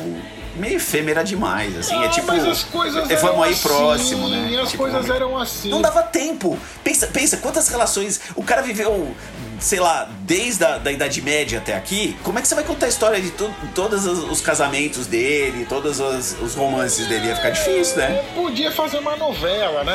[0.57, 2.27] meio efêmera demais, assim, é Ah, tipo...
[2.27, 4.61] mas as coisas é, eram vamos aí assim, próximo, né?
[4.63, 5.69] As Tipo, coisas eram assim.
[5.71, 6.59] Não dava tempo.
[6.83, 8.21] Pensa, pensa, quantas relações...
[8.35, 9.15] O cara viveu,
[9.61, 12.17] sei lá, desde a da Idade Média até aqui.
[12.23, 15.67] Como é que você vai contar a história de tu, todos os, os casamentos dele,
[15.69, 17.29] todos os, os romances dele?
[17.29, 18.23] Ia ficar difícil, né?
[18.35, 19.95] Podia fazer uma novela, né?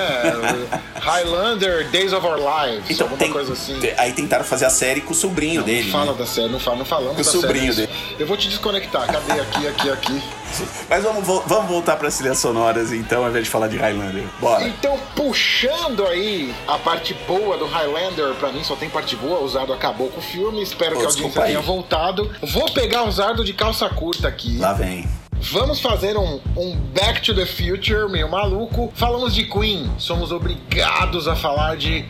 [1.02, 3.80] Highlander, Days of Our Lives, Então, alguma tem, coisa assim.
[3.98, 5.84] aí tentaram fazer a série com o sobrinho dele.
[5.86, 6.18] Não fala né?
[6.18, 7.88] da série, não, fala, não falamos Com o sobrinho série.
[7.88, 8.00] dele.
[8.20, 9.08] Eu vou te desconectar.
[9.08, 10.24] Cadê aqui, aqui, aqui?
[10.90, 14.24] Mas vamos, vamos voltar para as trilhas sonoras, então, ao invés de falar de Highlander.
[14.40, 14.68] Bora.
[14.68, 19.40] Então, puxando aí a parte boa do Highlander, pra mim só tem parte boa.
[19.40, 20.62] O Zardo acabou com o filme.
[20.62, 22.30] Espero Pô, que a audiência tenha voltado.
[22.42, 24.58] Vou pegar o Zardo de calça curta aqui.
[24.58, 25.08] Lá vem.
[25.44, 28.92] Vamos fazer um, um Back to the Future meio maluco.
[28.96, 32.06] Falamos de Queen, somos obrigados a falar de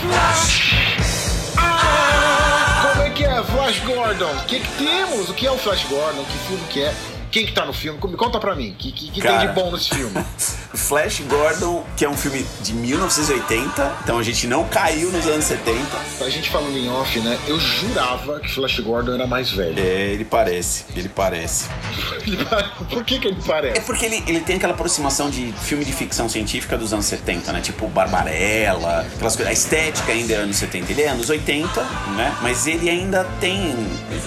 [0.00, 0.74] Flash.
[1.56, 4.30] Ah, como é que é Flash Gordon?
[4.30, 5.28] O que, que temos?
[5.28, 6.22] O que é o Flash Gordon?
[6.24, 6.94] Que filme que é?
[7.30, 7.98] Quem que tá no filme?
[8.06, 8.70] Me conta pra mim.
[8.70, 9.46] O que, que, que tem Cara.
[9.46, 10.14] de bom nesse filme?
[10.74, 15.44] Flash Gordon, que é um filme de 1980, então a gente não caiu nos anos
[15.46, 15.78] 70.
[16.20, 17.38] A gente falando em off, né?
[17.46, 19.78] Eu jurava que Flash Gordon era mais velho.
[19.78, 21.68] É, ele parece, ele parece.
[22.90, 23.80] Por que que ele É parece?
[23.82, 27.60] porque ele, ele tem aquela aproximação de filme de ficção científica dos anos 70, né?
[27.60, 29.48] Tipo Barbarella, aquelas coisas.
[29.48, 30.92] A estética ainda é anos 70.
[30.92, 31.82] Ele é anos 80,
[32.16, 32.36] né?
[32.42, 33.74] Mas ele ainda tem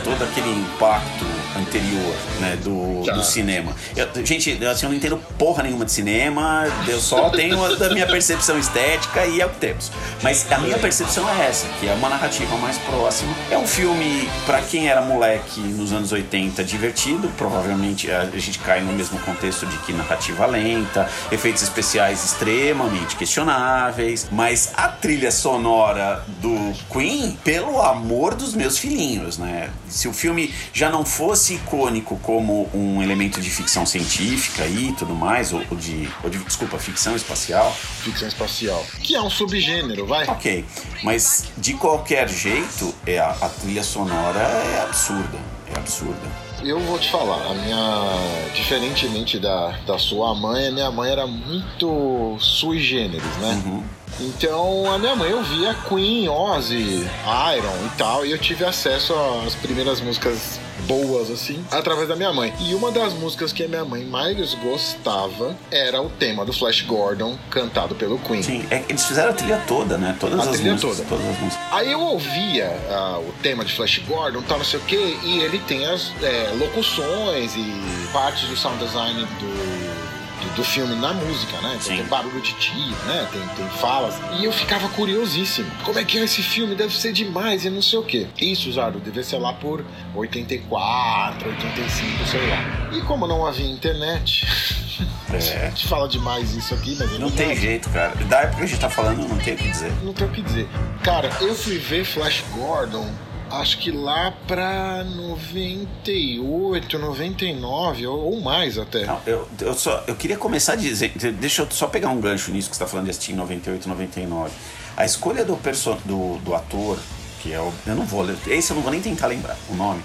[0.03, 1.25] todo aquele impacto
[1.57, 2.57] anterior, né?
[2.63, 3.13] Do, Tá.
[3.13, 3.75] do cinema.
[3.95, 7.89] Eu- gente, assim, eu não entendo porra nenhuma de cinema, eu só tenho a da
[7.93, 9.91] minha percepção estética e é o que temos.
[10.21, 13.33] Mas a minha percepção é essa, que é uma narrativa mais próxima.
[13.49, 18.81] É um filme, pra quem era moleque nos anos 80, divertido, provavelmente a gente cai
[18.81, 26.23] no mesmo contexto de que narrativa lenta, efeitos especiais extremamente questionáveis, mas a trilha sonora
[26.41, 29.69] do Queen, pelo amor dos meus filhinhos, né?
[29.87, 35.13] Se o filme já não fosse icônico como um elemento de ficção científica e tudo
[35.15, 38.85] mais, ou, ou de, ou de, desculpa, ficção espacial, Ficção espacial.
[39.01, 40.25] Que é um subgênero, vai.
[40.27, 40.65] ok.
[41.03, 45.37] Mas de qualquer jeito, é, a, a trilha sonora é absurda.
[45.73, 46.49] É absurda.
[46.63, 48.49] Eu vou te falar, a minha.
[48.53, 53.61] Diferentemente da, da sua mãe, a minha mãe era muito sui generis, né?
[53.65, 53.83] Uhum.
[54.19, 57.07] Então a minha mãe ouvia Queen, Ozzy,
[57.55, 59.13] Iron e tal, e eu tive acesso
[59.45, 62.53] às primeiras músicas boas, assim, através da minha mãe.
[62.59, 66.81] E uma das músicas que a minha mãe mais gostava era o tema do Flash
[66.81, 68.41] Gordon, cantado pelo Queen.
[68.43, 70.15] Sim, é, eles fizeram a trilha toda, né?
[70.19, 70.97] Todas A as trilha músicas.
[70.97, 71.09] toda.
[71.09, 71.65] Todas as músicas.
[71.71, 75.39] Aí eu ouvia ah, o tema de Flash Gordon, tal, não sei o que, e
[75.41, 79.98] ele tem as é, locuções e partes do sound design do,
[80.41, 81.77] do, do filme na música, né?
[81.81, 83.27] Então tem barulho de tiro, né?
[83.31, 84.15] Tem, tem falas.
[84.39, 85.69] E eu ficava curiosíssimo.
[85.83, 86.75] Como é que é esse filme?
[86.75, 88.27] Deve ser demais e não sei o que.
[88.39, 89.83] Isso, Zardo, deve ser lá por
[90.15, 92.89] 84, 85, sei lá.
[92.93, 94.47] E como não havia internet.
[95.31, 95.67] É.
[95.67, 97.61] A gente fala demais isso aqui, mas é Não tem verdade.
[97.61, 98.15] jeito, cara.
[98.25, 99.93] Da época que a gente tá falando, não tem o que dizer.
[100.03, 100.67] Não tem o que dizer.
[101.03, 103.07] Cara, eu fui ver Flash Gordon
[103.51, 109.05] Acho que lá pra 98, 99 ou, ou mais até.
[109.05, 111.11] Não, eu, eu, só, eu queria começar a dizer.
[111.33, 113.89] Deixa eu só pegar um gancho nisso que você está falando de assistir em 98,
[113.89, 114.51] 99.
[114.95, 115.57] A escolha do,
[116.05, 116.99] do, do ator,
[117.41, 117.73] que é o.
[117.87, 118.29] Eu não vou.
[118.47, 120.03] Esse eu não vou nem tentar lembrar o nome.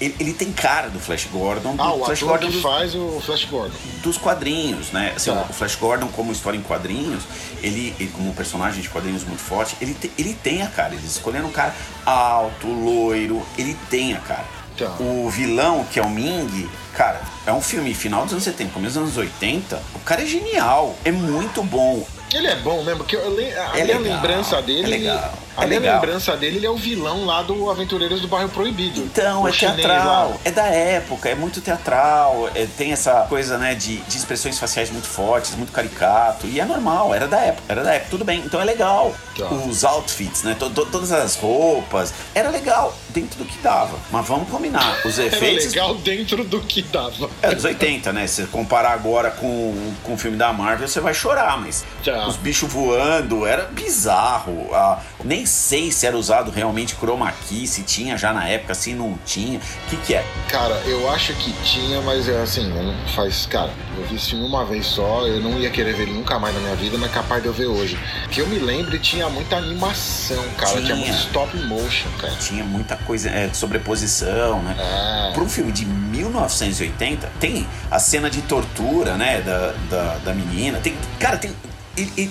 [0.00, 1.76] Ele, ele tem cara do Flash Gordon.
[1.76, 3.74] Do Ah, o Flash Gordon que dos- faz o Flash Gordon.
[4.02, 5.12] dos quadrinhos, né?
[5.16, 5.46] Assim, Tá.
[5.48, 7.22] O Flash Gordon, como história em quadrinhos,
[7.62, 10.94] ele, ele como um personagem de quadrinhos muito forte, ele, te- ele tem a cara.
[10.94, 11.74] Eles escolheram um cara
[12.06, 14.44] alto, loiro, ele tem a cara.
[14.76, 14.94] Tá.
[15.00, 18.94] O vilão, que é o Ming, cara, é um filme final dos anos 70, começo
[18.94, 19.82] dos anos 80.
[19.94, 22.06] O cara é genial, é muito bom.
[22.34, 24.82] Ele é bom mesmo, porque eu a É minha legal, lembrança dele.
[24.82, 25.94] é legal, A é minha legal.
[26.00, 29.00] lembrança dele, ele é o vilão lá do Aventureiros do Bairro Proibido.
[29.00, 30.36] Então, O é teatral, lá.
[30.44, 34.90] é da época, é muito teatral, é- tem essa coisa, né, de, de expressões faciais
[34.90, 38.40] muito fortes, muito caricato, e é normal, era da época, era da época, tudo bem,
[38.44, 39.14] então é legal.
[39.36, 39.46] Tá.
[39.46, 43.98] Os outfits, né, to- to- todas as roupas, era legal, dentro do que dava.
[44.10, 45.66] Mas vamos combinar, os Era efeitos...
[45.66, 47.28] legal dentro do que dava.
[47.42, 48.26] É dos 80, né?
[48.26, 52.26] Se comparar agora com, com o filme da Marvel, você vai chorar, mas Tá.
[52.28, 54.68] os bichos voando era bizarro.
[54.72, 58.94] Ah, nem sei se era usado realmente chroma key, se tinha já na época, se
[58.94, 59.58] não tinha.
[59.58, 60.24] O que, que é?
[60.48, 62.70] Cara, eu acho que tinha, mas é assim,
[63.14, 63.46] faz.
[63.46, 66.38] Cara, eu vi esse filme uma vez só, eu não ia querer ver ele nunca
[66.38, 67.98] mais na minha vida, mas é capaz de eu ver hoje.
[68.30, 70.72] Que eu me lembro, tinha muita animação, cara.
[70.72, 70.96] Tinha, Tinha.
[70.96, 72.34] muito stop motion, cara.
[72.36, 74.76] Tinha muita coisa, é, sobreposição, né?
[74.78, 75.32] É.
[75.32, 79.40] Para um filme de 1980, tem a cena de tortura, né?
[79.40, 80.78] Da, da, da menina.
[80.78, 81.52] Tem, cara, tem.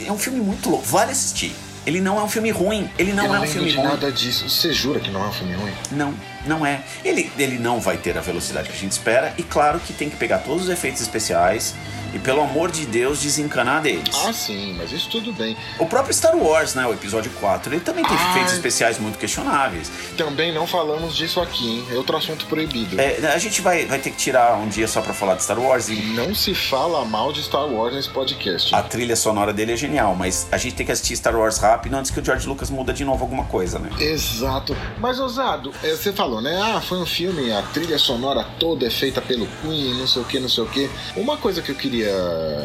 [0.06, 0.86] é um filme muito louco.
[0.86, 1.54] Vale assistir.
[1.88, 2.90] Ele não é um filme ruim.
[3.00, 3.88] Ele não é um lembro filme de ruim.
[3.88, 4.50] nada disso.
[4.50, 5.72] Você jura que não é um filme ruim?
[5.92, 6.14] Não,
[6.48, 6.82] não é.
[7.04, 9.34] Ele, ele não vai ter a velocidade que a gente espera.
[9.38, 11.76] E claro que tem que pegar todos os efeitos especiais
[12.14, 14.16] e, pelo amor de Deus, desencanar deles.
[14.26, 15.58] Ah, sim, mas isso tudo bem.
[15.78, 16.86] O próprio Star Wars, né?
[16.88, 18.56] O episódio 4, ele também tem Ah, efeitos é.
[18.56, 19.92] especiais muito questionáveis.
[20.18, 21.86] Também não falamos disso aqui, hein?
[21.92, 23.00] É outro assunto proibido.
[23.00, 25.60] É, a gente vai, vai ter que tirar um dia só pra falar de Star
[25.60, 28.74] Wars e Não se fala mal de Star Wars nesse podcast.
[28.74, 31.96] a trilha sonora dele é genial, mas a gente tem que assistir Star Wars rápido
[31.96, 33.90] antes que o George Lucas muda de novo alguma coisa, né?
[34.00, 34.76] Exato.
[34.98, 36.60] Mas, Osado, é, você falou, né?
[36.62, 40.26] Ah, foi um filme, a trilha sonora toda é feita pelo Queen, não sei o
[40.26, 40.90] que, não sei o que.
[41.16, 42.12] Uma coisa que eu queria.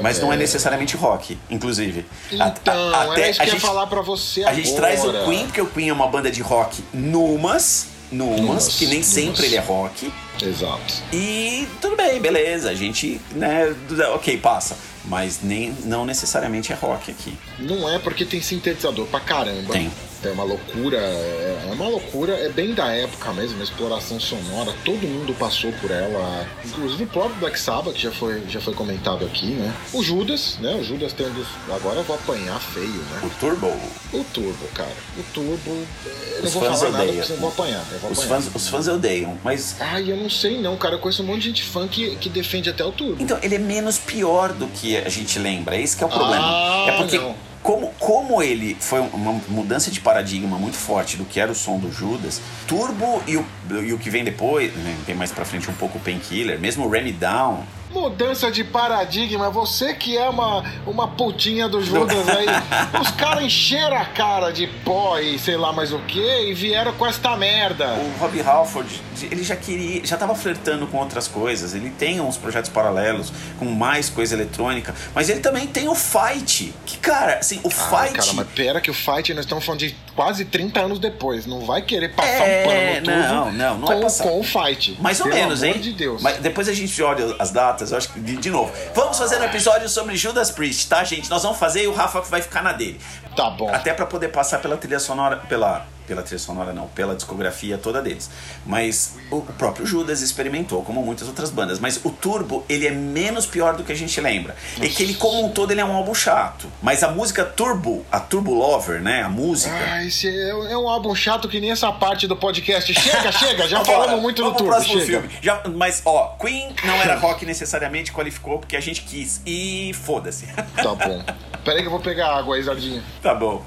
[0.02, 2.04] Mas não é necessariamente rock, inclusive.
[2.30, 4.82] Então, A- a- era isso que eu ia gente- falar pra você A gente agora.
[4.96, 8.86] traz o Queen, porque o Queen é uma banda de rock numas, numas, Numas, que
[8.86, 9.06] nem numas.
[9.06, 10.12] sempre ele é rock.
[10.42, 10.94] Exato.
[11.12, 13.74] E tudo bem, beleza, a gente, né,
[14.14, 14.76] ok, passa.
[15.04, 17.36] Mas nem, não necessariamente é rock aqui.
[17.58, 19.72] Não é porque tem sintetizador pra caramba.
[19.72, 19.90] Tem.
[20.24, 24.72] É uma loucura, é é uma loucura, é bem da época mesmo, a exploração sonora,
[24.84, 28.74] todo mundo passou por ela, inclusive o próprio Black Sabbath, que já foi, já foi
[28.74, 29.72] comentado aqui, né?
[29.92, 30.74] O Judas, né?
[30.76, 31.46] O Judas tem um dos.
[31.74, 33.20] Agora eu vou apanhar feio, né?
[33.24, 33.68] O Turbo,
[34.12, 34.92] O Turbo, cara.
[35.18, 35.86] O Turbo.
[36.06, 37.14] é, Eu não Os vou fãs falar nada odeiam.
[37.16, 37.84] porque senão eu vou apanhar.
[37.92, 38.42] Eu vou os apanhar.
[38.42, 40.96] fãs, os fãs odeiam, mas Ai, eu não sei não, cara.
[40.96, 43.16] Eu conheço um monte de gente fã que, que defende até o Turbo.
[43.22, 45.76] Então, ele é menos pior do que a gente lembra.
[45.76, 46.44] Esse que é o problema.
[46.44, 47.34] Ah, é porque, não.
[47.62, 51.78] Como, como ele foi uma mudança de paradigma muito forte do que era o som
[51.78, 53.46] do Judas, Turbo e o,
[53.82, 56.86] e o que vem depois, né, tem mais pra frente um pouco o Painkiller, mesmo
[56.86, 57.64] o Remy Down.
[57.92, 62.46] Mudança de paradigma, você que é uma, uma putinha do Judas aí.
[63.00, 66.92] Os caras encheram a cara de pó e sei lá mais o que e vieram
[66.94, 67.88] com esta merda.
[67.94, 71.74] O Rob Halford, ele já queria, já tava flertando com outras coisas.
[71.74, 76.72] Ele tem uns projetos paralelos com mais coisa eletrônica, mas ele também tem o Fight.
[76.86, 77.70] Que cara, assim, o Ah,
[78.06, 81.46] Fight cara, mas pera que o Fight nós estamos falando de quase 30 anos depois.
[81.46, 84.24] Não vai querer passar É, um pano tudo não, não, não com, vai passar.
[84.24, 84.96] com o Fight.
[85.00, 85.80] Mais ou Pelo menos, amor hein?
[85.82, 86.22] de Deus.
[86.22, 88.72] Mas depois a gente olha as datas, eu acho que de, de novo.
[88.94, 91.28] Vamos fazer um episódio sobre Judas Priest, tá, gente?
[91.28, 93.00] Nós vamos fazer e o Rafa vai ficar na dele.
[93.36, 93.68] Tá bom.
[93.74, 98.00] Até pra poder passar pela trilha sonora, pela pela trilha sonora não, pela discografia toda
[98.02, 98.30] deles.
[98.66, 101.78] Mas o próprio Judas experimentou, como muitas outras bandas.
[101.78, 104.54] Mas o Turbo, ele é menos pior do que a gente lembra.
[104.80, 106.66] É que ele, como um todo, ele é um álbum chato.
[106.82, 109.74] Mas a música Turbo, a Turbo Lover, né, a música...
[109.74, 112.92] Ah, esse é, é um álbum chato que nem essa parte do podcast.
[112.94, 114.82] Chega, chega, já falamos muito pro Turbo.
[114.82, 115.06] Chega.
[115.06, 115.30] filme.
[115.40, 119.40] Já, mas, ó, Queen não era rock necessariamente, qualificou porque a gente quis.
[119.46, 120.46] E foda-se.
[120.76, 121.24] Tá bom.
[121.64, 123.02] Pera aí que eu vou pegar água aí, Zardinha.
[123.22, 123.64] tá bom.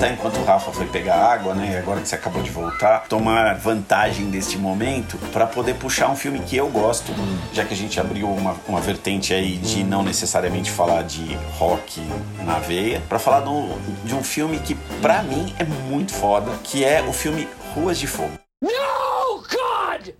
[0.00, 1.78] Aproveitar enquanto o Rafa foi pegar água, né?
[1.78, 6.40] Agora que você acabou de voltar, tomar vantagem deste momento para poder puxar um filme
[6.40, 7.12] que eu gosto,
[7.52, 12.00] já que a gente abriu uma, uma vertente aí de não necessariamente falar de rock
[12.44, 16.84] na veia, para falar do- de um filme que pra mim é muito foda, que
[16.84, 18.32] é o filme Ruas de Fogo.
[18.62, 20.14] No, God!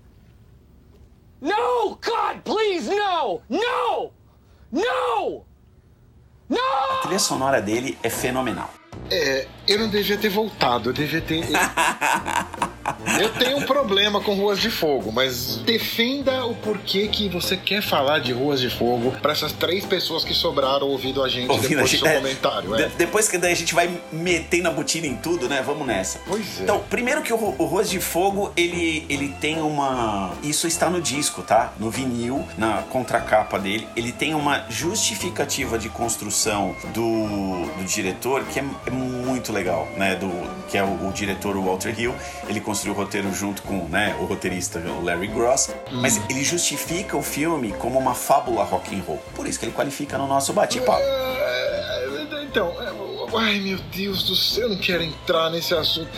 [1.41, 3.41] No, God, please, no!
[3.49, 4.13] No!
[4.71, 5.45] No!
[6.51, 6.55] A
[6.95, 7.01] No!
[7.03, 8.69] trilha sonora dele é fenomenal.
[9.11, 11.43] É, eu não devia ter voltado, eu devia ter.
[13.21, 17.83] Eu tenho um problema com Ruas de Fogo, mas defenda o porquê que você quer
[17.83, 21.69] falar de Ruas de Fogo pra essas três pessoas que sobraram ouvindo a gente Ouvindo
[21.69, 22.75] depois a do seu é, comentário.
[22.75, 22.89] É.
[22.97, 25.63] depois que daí a gente vai metendo a botina em tudo, né?
[25.65, 26.21] Vamos nessa.
[26.27, 26.63] Pois é.
[26.63, 30.33] Então, primeiro que o, o Ruas de Fogo, ele, ele tem uma.
[30.43, 31.73] Isso está no disco, tá?
[31.79, 33.87] No vinil, na contracapa dele.
[33.95, 40.15] Ele tem uma justificativa de construção do, do diretor que é, é muito legal, né?
[40.17, 40.31] Do,
[40.69, 42.15] que é o, o diretor Walter Hill.
[42.49, 45.75] Ele construiu o roteiro junto com né, o roteirista o Larry Gross.
[45.91, 49.19] Mas ele justifica o filme como uma fábula rock and roll.
[49.35, 51.03] Por isso que ele qualifica no nosso bate-papo.
[51.03, 56.09] É, Então, é, ai meu Deus do céu, eu não quero entrar nesse assunto.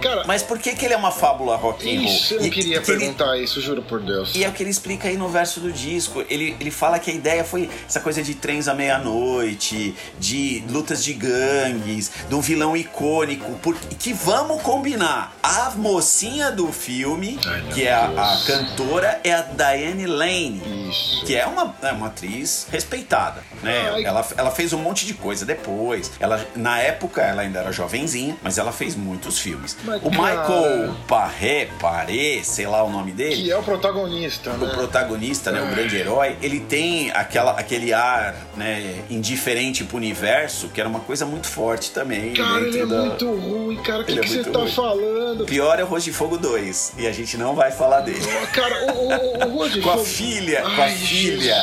[0.00, 2.14] Cara, Mas por que, que ele é uma fábula rock and roll?
[2.14, 4.34] isso, eu não E- queria que ele- perguntar isso, juro por Deus.
[4.34, 6.24] E é o que ele explica aí no verso do disco.
[6.28, 11.02] Ele, ele fala que a ideia foi essa coisa de trens à meia-noite, de lutas
[11.04, 13.52] de gangues, de um vilão icônico.
[13.62, 19.32] Porque, que vamos combinar, a mocinha do filme, Ai, que é a, a cantora, é
[19.32, 20.88] a Diane Lane.
[20.90, 21.24] Isso.
[21.26, 23.90] Que é uma, é uma atriz respeitada, né?
[23.94, 24.04] Ai.
[24.04, 26.10] Ela, ela fez um monte de coisa depois.
[26.20, 29.76] Ela, na época, ela ainda era jovenzinha, mas ela fez muitos filmes.
[30.02, 34.72] O Michael Paré, Paré, sei lá o nome dele Que é o protagonista, o né?
[34.74, 40.80] protagonista, né, o grande herói, ele tem aquela, aquele ar, né, indiferente pro universo, que
[40.80, 42.32] era uma coisa muito forte também.
[42.34, 44.02] Cara, ele é da- muito ruim, cara.
[44.02, 44.70] O que, Ele é que você tá ruim.
[44.72, 45.42] falando?
[45.42, 48.20] O pior é o Rosto de Fogo 2, e a gente não vai falar dele.
[48.52, 51.56] Cara, o, o, o Rua de Com a Fogo- filha, com a Ai, filha.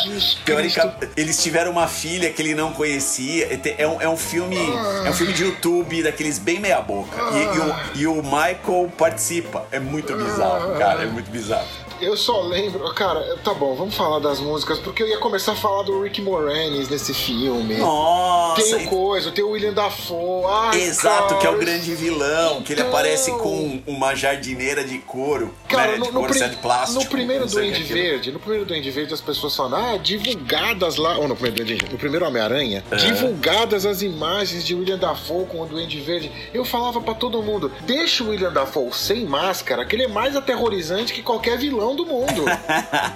[0.46, 3.60] Teórica, eles tiveram uma filha que ele não conhecia.
[3.78, 4.58] É um, é um filme.
[5.06, 7.16] É um filme de YouTube, daqueles bem meia boca.
[7.34, 9.66] E, e o, e o Michael participa.
[9.72, 11.04] É muito bizarro, cara.
[11.04, 11.87] É muito bizarro.
[12.00, 15.56] Eu só lembro, cara, tá bom, vamos falar das músicas, porque eu ia começar a
[15.56, 17.76] falar do Rick Moranis nesse filme.
[17.78, 18.62] Nossa!
[18.62, 20.46] Tem o e- coisa, tem o William Dafoe.
[20.48, 24.84] Ai, Exato, cara, que é o grande vilão, que ele Então- aparece com uma jardineira
[24.84, 27.04] de couro, Cara, né, no, de couro de plástico.
[27.04, 27.88] no primeiro é Duende aquilo.
[28.00, 31.86] Verde, no primeiro Duende Verde as pessoas falam, ah, divulgadas lá, ou no primeiro Duende
[31.92, 32.96] no primeiro Homem-Aranha, É.
[32.96, 36.32] divulgadas as imagens de William Dafoe com o Duende Verde.
[36.54, 40.36] Eu falava pra todo mundo, deixa o William Dafoe sem máscara, que ele é mais
[40.36, 42.46] aterrorizante que qualquer vilão do mundo.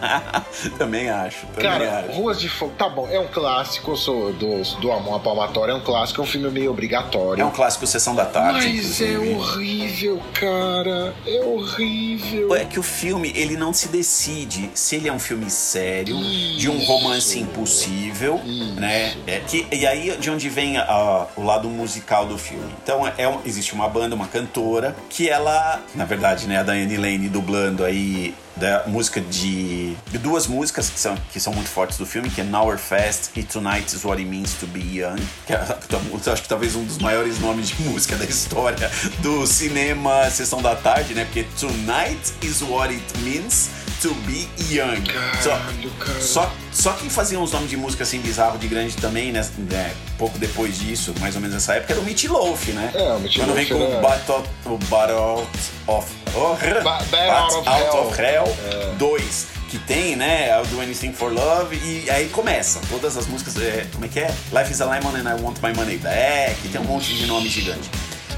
[0.77, 2.11] também acho, também Cara, acho.
[2.19, 5.71] Ruas de Fogo, tá bom, é um clássico, eu sou do, do Amor à Palmatória,
[5.71, 7.41] é um clássico, é um filme meio obrigatório.
[7.41, 8.53] É um clássico Sessão da Tarde.
[8.53, 9.33] Mas é inclusive.
[9.35, 11.13] horrível, cara.
[11.25, 12.55] É horrível.
[12.55, 16.15] É que o filme, ele não se decide se ele é um filme sério,
[16.57, 16.85] de um Isso.
[16.85, 18.79] romance impossível, Isso.
[18.79, 19.15] né?
[19.27, 22.71] É que, e aí de onde vem a- o lado musical do filme.
[22.83, 27.29] Então, é existe uma banda, uma cantora, que ela, na verdade, né, a Diane Lane
[27.29, 32.05] dublando aí da música de, de duas músicas que são, que são muito fortes do
[32.05, 35.21] filme, que é Now We're Fast e Tonight is What It Means to Be Young,
[35.45, 40.29] que é, acho que talvez um dos maiores nomes de música da história do cinema
[40.29, 41.25] Sessão da Tarde, né?
[41.25, 43.69] Porque Tonight is What It Means
[44.01, 45.01] to Be Young.
[45.03, 46.21] Caralho, cara.
[46.21, 49.47] Só, só quem fazia uns nomes de música assim bizarro de grande também, né?
[49.69, 52.91] né, Pouco depois disso, mais ou menos nessa época, era o Meat Loaf, né?
[52.93, 55.47] É, o Meat Quando vem com era- o Battle, o Battle
[55.87, 56.07] of...
[56.33, 58.95] Oh, Ba- Bat Bat Out of Hell.
[58.97, 63.85] 2, que tem, né, Do Anything for Love, e aí começa, todas as músicas, é,
[63.93, 64.33] como é que é?
[64.51, 67.47] Life is a Lemon and I Want My Money Back, tem um monte de nome
[67.49, 67.89] gigante.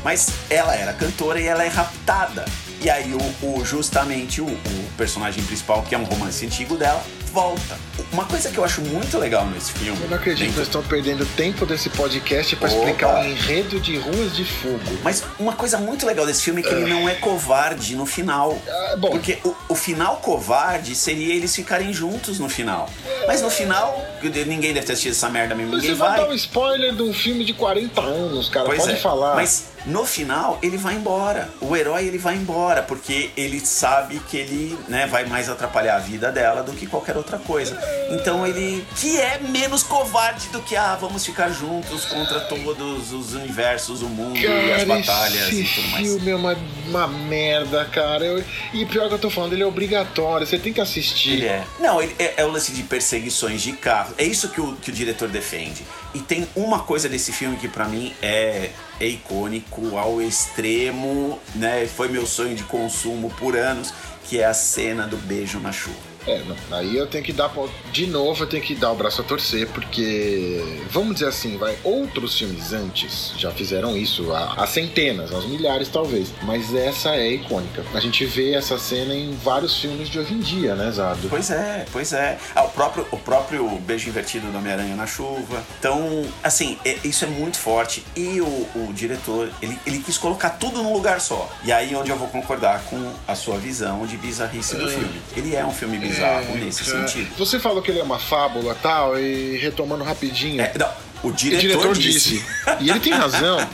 [0.04, 2.44] Mas ela era cantora e ela é raptada.
[2.84, 7.02] E aí o, o- justamente o, o personagem principal, que é um romance antigo dela,
[7.34, 7.78] volta.
[8.12, 10.00] Uma coisa que eu acho muito legal nesse filme...
[10.04, 12.78] Eu não acredito que dentro- nós estamos perdendo tempo desse podcast pra Opa.
[12.78, 14.80] explicar o enredo de Ruas de Fogo.
[15.04, 18.58] Mas uma coisa muito legal desse filme é que ele não é covarde no final.
[18.68, 19.10] Ah, bom.
[19.10, 22.88] Porque o, o final covarde seria eles ficarem juntos no final.
[23.26, 26.20] Mas no final, ninguém deve ter assistido essa merda mesmo, ninguém Você vai vai.
[26.20, 28.66] dar um spoiler de um filme de 40 anos, cara.
[28.68, 28.96] Pois Pode é.
[28.98, 29.36] falar.
[29.36, 31.50] Mas no final ele vai embora.
[31.62, 36.00] O herói ele vai embora porque ele sabe que ele, né, vai mais atrapalhar a
[36.00, 37.78] vida dela do que qualquer outra coisa.
[38.12, 43.34] Então ele que é menos covarde do que ah, vamos ficar juntos contra todos os
[43.34, 46.08] universos, o mundo e as Cara, batalhas esse e tudo mais.
[46.08, 46.58] filme é uma,
[46.88, 48.24] uma merda, cara.
[48.26, 48.44] Eu-
[48.74, 50.46] e pior que eu tô falando, ele é obrigatório.
[50.46, 51.34] Você tem que assistir.
[51.34, 51.64] Ele é.
[51.80, 54.14] Não, ele é, é o lance de perseguições de carro.
[54.18, 55.84] É isso que o, que o diretor defende.
[56.14, 58.70] E tem uma coisa desse filme que pra mim é,
[59.00, 61.88] é icônico ao extremo, né?
[61.88, 63.94] Foi meu sonho de consumo por anos,
[64.26, 66.13] que é a cena do beijo na chuva.
[66.26, 67.52] É, não, aí eu tenho que dar.
[67.92, 70.64] De novo, eu tenho que dar o braço a torcer, porque.
[70.90, 71.78] Vamos dizer assim, vai.
[71.84, 76.30] Outros filmes antes já fizeram isso, há, há centenas, aos milhares talvez.
[76.44, 77.84] Mas essa é icônica.
[77.94, 81.28] A gente vê essa cena em vários filmes de hoje em dia, né, Zado?
[81.30, 82.38] Pois é, pois é.
[82.56, 85.62] Ah, o, próprio, o próprio beijo invertido do Homem-Aranha na chuva.
[85.80, 88.04] Então, assim, é- isso é muito forte.
[88.16, 91.52] E o, o diretor, ele, ele quis colocar tudo num lugar só.
[91.66, 95.22] E aí onde eu vou concordar com a sua visão de bizarrice do filme.
[95.36, 96.13] Ele é um filme bizarro
[96.56, 97.36] nesse Cara, sentido.
[97.38, 100.62] Você falou que ele é uma fábula tal, e retomando rapidinho.
[100.62, 100.88] É, não,
[101.24, 102.30] o O diretor, diretor disse.
[102.40, 102.46] disse.
[102.82, 103.58] E ele tem razão.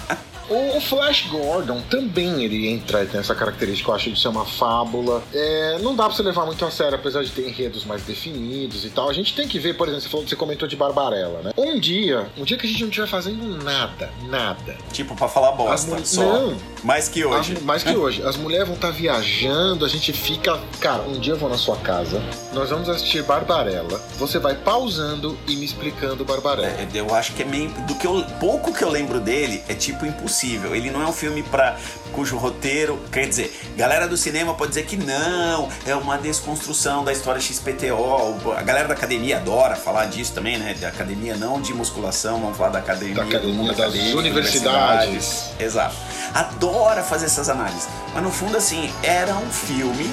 [0.49, 5.21] O Flash Gordon também ele entra tem essa característica, eu acho, de ser uma fábula.
[5.33, 8.83] É, não dá pra você levar muito a sério, apesar de ter enredos mais definidos
[8.85, 9.09] e tal.
[9.09, 11.51] A gente tem que ver, por exemplo, você, falou, você comentou de Barbarella, né?
[11.57, 14.75] Um dia, um dia que a gente não estiver fazendo nada, nada.
[14.91, 16.21] Tipo, pra falar bosta, As só.
[16.23, 16.57] Não.
[16.83, 17.53] Mais que hoje.
[17.53, 18.23] As- mais que hoje.
[18.23, 20.59] As mulheres vão estar viajando, a gente fica.
[20.79, 22.21] Cara, um dia eu vou na sua casa,
[22.53, 23.99] nós vamos assistir Barbarella.
[24.17, 26.67] Você vai pausando e me explicando Barbarella.
[26.69, 27.69] É, Eu acho que é meio.
[27.87, 30.38] Do que eu, pouco que eu lembro dele é tipo impossível.
[30.47, 31.77] Ele não é um filme para
[32.11, 32.99] cujo roteiro.
[33.11, 38.53] Quer dizer, galera do cinema pode dizer que não, é uma desconstrução da história XPTO.
[38.57, 40.75] A galera da academia adora falar disso também, né?
[40.79, 44.17] Da academia não de musculação, vamos falar da academia, Da academia, do mundo das acadêmico,
[44.17, 45.51] universidades.
[45.59, 45.95] Exato.
[46.33, 47.87] Adora fazer essas análises.
[48.13, 50.09] Mas no fundo, assim, era um filme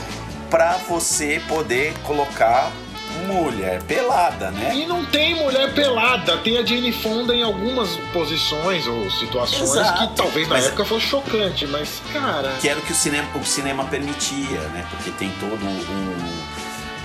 [0.50, 2.70] para você poder colocar
[3.26, 4.72] mulher pelada, né?
[4.74, 10.08] E não tem mulher pelada, tem a Jane Fonda em algumas posições ou situações Exato.
[10.08, 12.54] que talvez na Mas- época fosse chocante, mas cara.
[12.60, 14.86] que era o que o cinema, o cinema permitia, né?
[14.90, 16.55] Porque tem todo um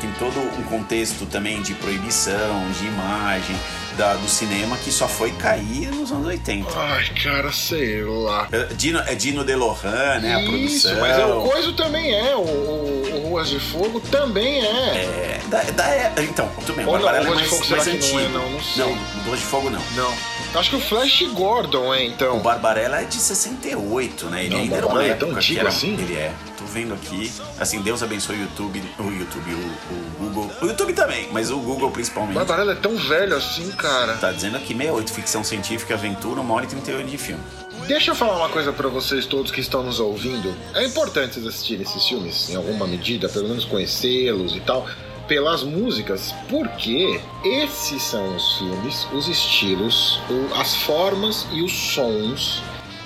[0.02, 3.56] tem todo um contexto também de proibição, de imagem
[3.98, 6.68] da- do cinema que só foi cair nos anos 80.
[6.76, 8.48] Ai, cara, sei lá.
[8.52, 10.36] É, Dino, é Dino DeLorean, né?
[10.36, 11.00] A Isso, produção.
[11.02, 14.68] mas é, o Coiso também é, o, o- Ruas de Fogo também é.
[14.68, 17.96] É, da, da- é- então, tudo bem, o Barbarella é de mais, mais que não
[17.98, 18.20] antigo.
[18.20, 18.50] é, não?
[18.50, 18.86] Não sei.
[18.86, 18.94] Não,
[19.26, 19.82] Ruas de Fogo não.
[19.96, 20.14] Não.
[20.54, 22.40] Acho que o Flash Gordon é, O então.
[22.40, 24.46] Barbarella é de 68, né?
[24.46, 25.94] Ele Não, ainda era uma Barbarella é tão época antigo era, assim?
[25.94, 26.34] Ele é.
[26.58, 27.32] Tô vendo aqui.
[27.58, 30.52] Assim, Deus abençoe o YouTube, o YouTube, o, o Google.
[30.62, 32.36] O YouTube também, mas o Google principalmente.
[32.36, 34.18] Barbarella é tão velho assim, cara.
[34.18, 37.42] Tá dizendo aqui 68, ficção científica, aventura, 1 hora e 38 de filme.
[37.88, 40.54] Deixa eu falar uma coisa pra vocês todos que estão nos ouvindo.
[40.76, 44.86] É importante vocês assistirem esses filmes, em alguma medida, pelo menos conhecê-los e tal,
[45.28, 50.20] pelas músicas, porque esses são os filmes, os estilos,
[50.56, 52.62] as formas e os sons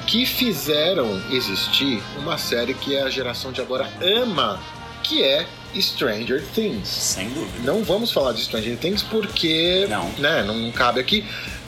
[0.08, 4.60] que fizeram existir uma série que a geração de agora ama,
[5.04, 5.46] que é
[5.76, 6.88] Stranger Things.
[6.88, 7.60] Sem dúvida.
[7.64, 10.10] Não vamos falar de Stranger Things porque Não.
[10.18, 11.26] Né, não cabe aqui.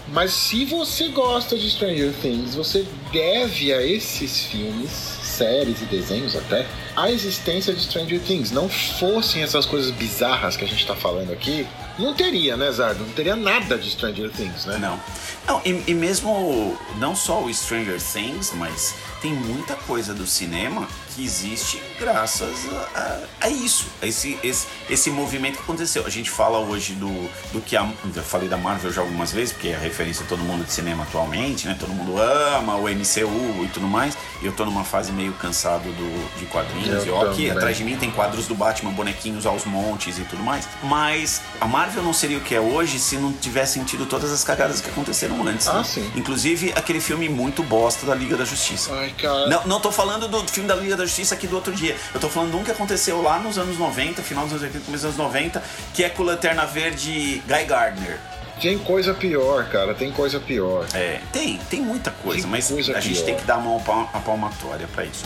[0.09, 6.35] Mas se você gosta de Stranger Things, você deve a esses filmes, séries e desenhos
[6.35, 6.65] até,
[6.95, 8.51] a existência de Stranger Things.
[8.51, 11.67] Não fossem essas coisas bizarras que a gente tá falando aqui,
[11.97, 13.03] não teria, né, Zardo?
[13.03, 14.77] Não teria nada de Stranger Things, né?
[14.77, 14.99] Não.
[15.47, 20.87] Não, e, e mesmo não só o Stranger Things, mas tem muita coisa do cinema
[21.17, 26.05] que existe graças a, a- a isso, a esse, esse, esse movimento que aconteceu.
[26.05, 27.07] A gente fala hoje do,
[27.51, 27.87] do que a.
[28.15, 31.03] Eu falei da Marvel já algumas vezes, porque é a referência todo mundo de cinema
[31.03, 31.75] atualmente, né?
[31.79, 34.15] Todo mundo ama o MCU e tudo mais.
[34.41, 37.03] E eu tô numa fase meio cansado do, de quadrinhos.
[37.03, 40.21] Eu e ó, aqui atrás de mim tem quadros do Batman, bonequinhos aos montes e
[40.21, 40.67] tudo mais.
[40.83, 44.43] Mas a Marvel não seria o que é hoje se não tivessem tido todas as
[44.43, 45.67] cagadas que aconteceram antes.
[45.67, 45.83] Ah, né?
[45.83, 46.11] sim.
[46.15, 48.93] Inclusive aquele filme muito bosta da Liga da Justiça.
[48.93, 49.47] Ai, cara.
[49.47, 51.95] Não, não tô falando do filme da Liga da Justiça aqui do outro dia.
[52.13, 54.85] Eu tô falando de um que aconteceu lá nos anos 90, final dos anos 80,
[54.85, 58.19] começo dos anos 90, que é com o Lanterna Verde Guy Gardner.
[58.61, 59.93] Tem coisa pior, cara.
[59.93, 60.85] Tem coisa pior.
[60.93, 63.25] É, tem, tem muita coisa, Tem mas coisa a gente pior.
[63.25, 63.81] tem que dar a mão
[64.13, 65.23] a palmatória pra isso.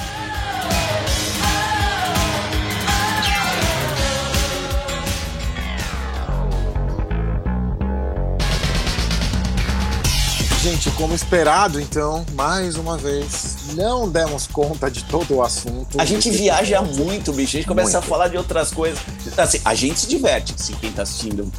[10.61, 15.99] Gente, como esperado, então, mais uma vez, não demos conta de todo o assunto.
[15.99, 17.57] A gente viaja muito, bicho.
[17.57, 18.05] A gente começa Muito.
[18.05, 18.99] a falar de outras coisas.
[19.35, 20.53] Assim, a gente se diverte.
[20.55, 21.51] Se quem tá assistindo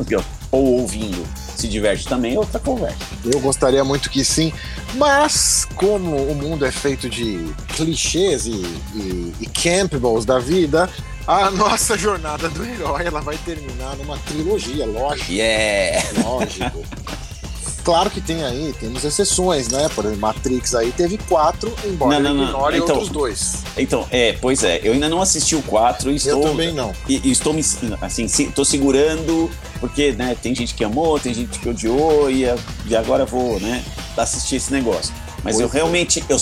[0.52, 1.26] ou ouvindo
[1.56, 2.96] se diverte também, é outra conversa.
[3.24, 4.52] Eu gostaria muito que sim,
[4.94, 8.52] mas como o mundo é feito de clichês e,
[8.94, 10.88] e, e Campbells da vida,
[11.26, 15.32] a nossa jornada do herói ela vai terminar numa trilogia, lógico.
[15.32, 16.22] Yeah!
[16.22, 16.84] Lógico.
[17.84, 19.88] Claro que tem aí, temos exceções, né?
[19.94, 22.48] Por exemplo, Matrix aí teve quatro, embora Não, não, não.
[22.50, 23.54] ignore Então, outros dois.
[23.76, 26.42] Então, é, pois é, eu ainda não assisti o 4 e estou.
[26.42, 26.92] Eu também não.
[27.08, 27.62] E, e estou me
[28.00, 32.44] assim, tô segurando, porque né, tem gente que amou, tem gente que odiou, e,
[32.86, 33.84] e agora vou, né,
[34.16, 35.12] assistir esse negócio.
[35.44, 36.22] Mas eu realmente.
[36.28, 36.40] Eu,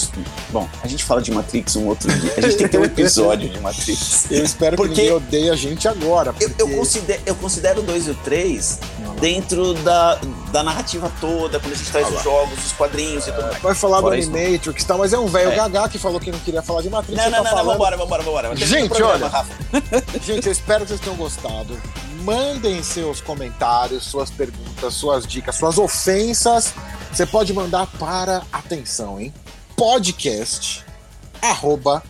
[0.51, 2.35] bom, a gente fala de Matrix um outro dia.
[2.37, 4.27] A gente tem que ter um episódio de Matrix.
[4.31, 6.35] Eu espero Porque- que ninguém odeie a gente agora.
[6.39, 8.79] Eu, porque- eu, considero, eu considero o 2 e o 3
[9.21, 10.19] dentro da,
[10.51, 13.63] da narrativa toda, quando a gente traz os jogos, os quadrinhos e tudo mais.
[13.63, 15.57] Vai falar Fora do Animatrix e tal, mas é um velho É.
[15.57, 17.17] gagá que falou que não queria falar de Matrix.
[17.23, 18.53] Não, não, tá não, não, falando- vambora, vambora, vambora.
[18.53, 19.29] O Gente, programa, olha.
[19.29, 19.53] Rafa.
[20.25, 21.77] Gente, eu espero que vocês tenham gostado.
[22.25, 26.73] Mandem seus comentários, suas perguntas, suas dicas, suas ofensas.
[27.13, 29.33] Você pode mandar para, atenção, hein?
[29.77, 30.85] Podcast
[31.43, 32.03] arroba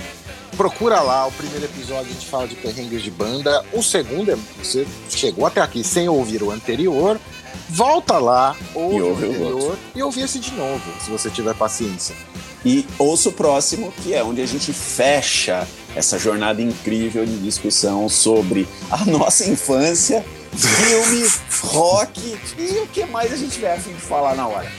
[0.55, 1.25] procura lá.
[1.27, 3.63] O primeiro episódio a gente fala de perrengues de banda.
[3.73, 7.19] O segundo é você chegou até aqui sem ouvir o anterior.
[7.67, 11.29] Volta lá, ouve E o ouve o anterior e ouve esse de novo, se você
[11.29, 12.15] tiver paciência.
[12.63, 18.09] E ouça o próximo, que é onde a gente fecha essa jornada incrível de discussão
[18.09, 20.25] sobre a nossa infância,
[20.57, 24.71] filmes, rock e o que mais a gente tiver de falar na hora.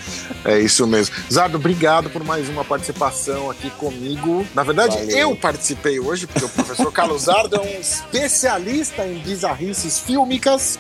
[0.44, 1.14] É isso mesmo.
[1.32, 4.46] Zardo, obrigado por mais uma participação aqui comigo.
[4.54, 5.16] Na verdade, Valeu.
[5.18, 10.78] eu participei hoje, porque o professor Carlos Zardo é um especialista em bizarrices fílmicas.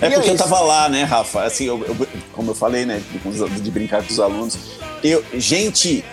[0.00, 1.42] É E porque é eu tava lá, né, Rafa?
[1.44, 4.58] Assim, eu- eu- como eu falei, né, de, de brincar com os alunos.
[5.02, 6.04] Eu, gente,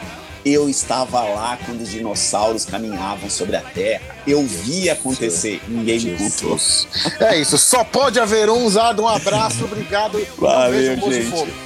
[0.45, 4.15] eu estava lá quando os dinossauros caminhavam sobre a Terra.
[4.27, 5.59] Eu vi acontecer.
[5.67, 6.55] Ninguém me contou.
[7.19, 7.57] É isso.
[7.57, 9.01] Só pode haver um usado.
[9.01, 10.23] Um abraço, obrigado.
[10.37, 11.65] Valeu, um gente.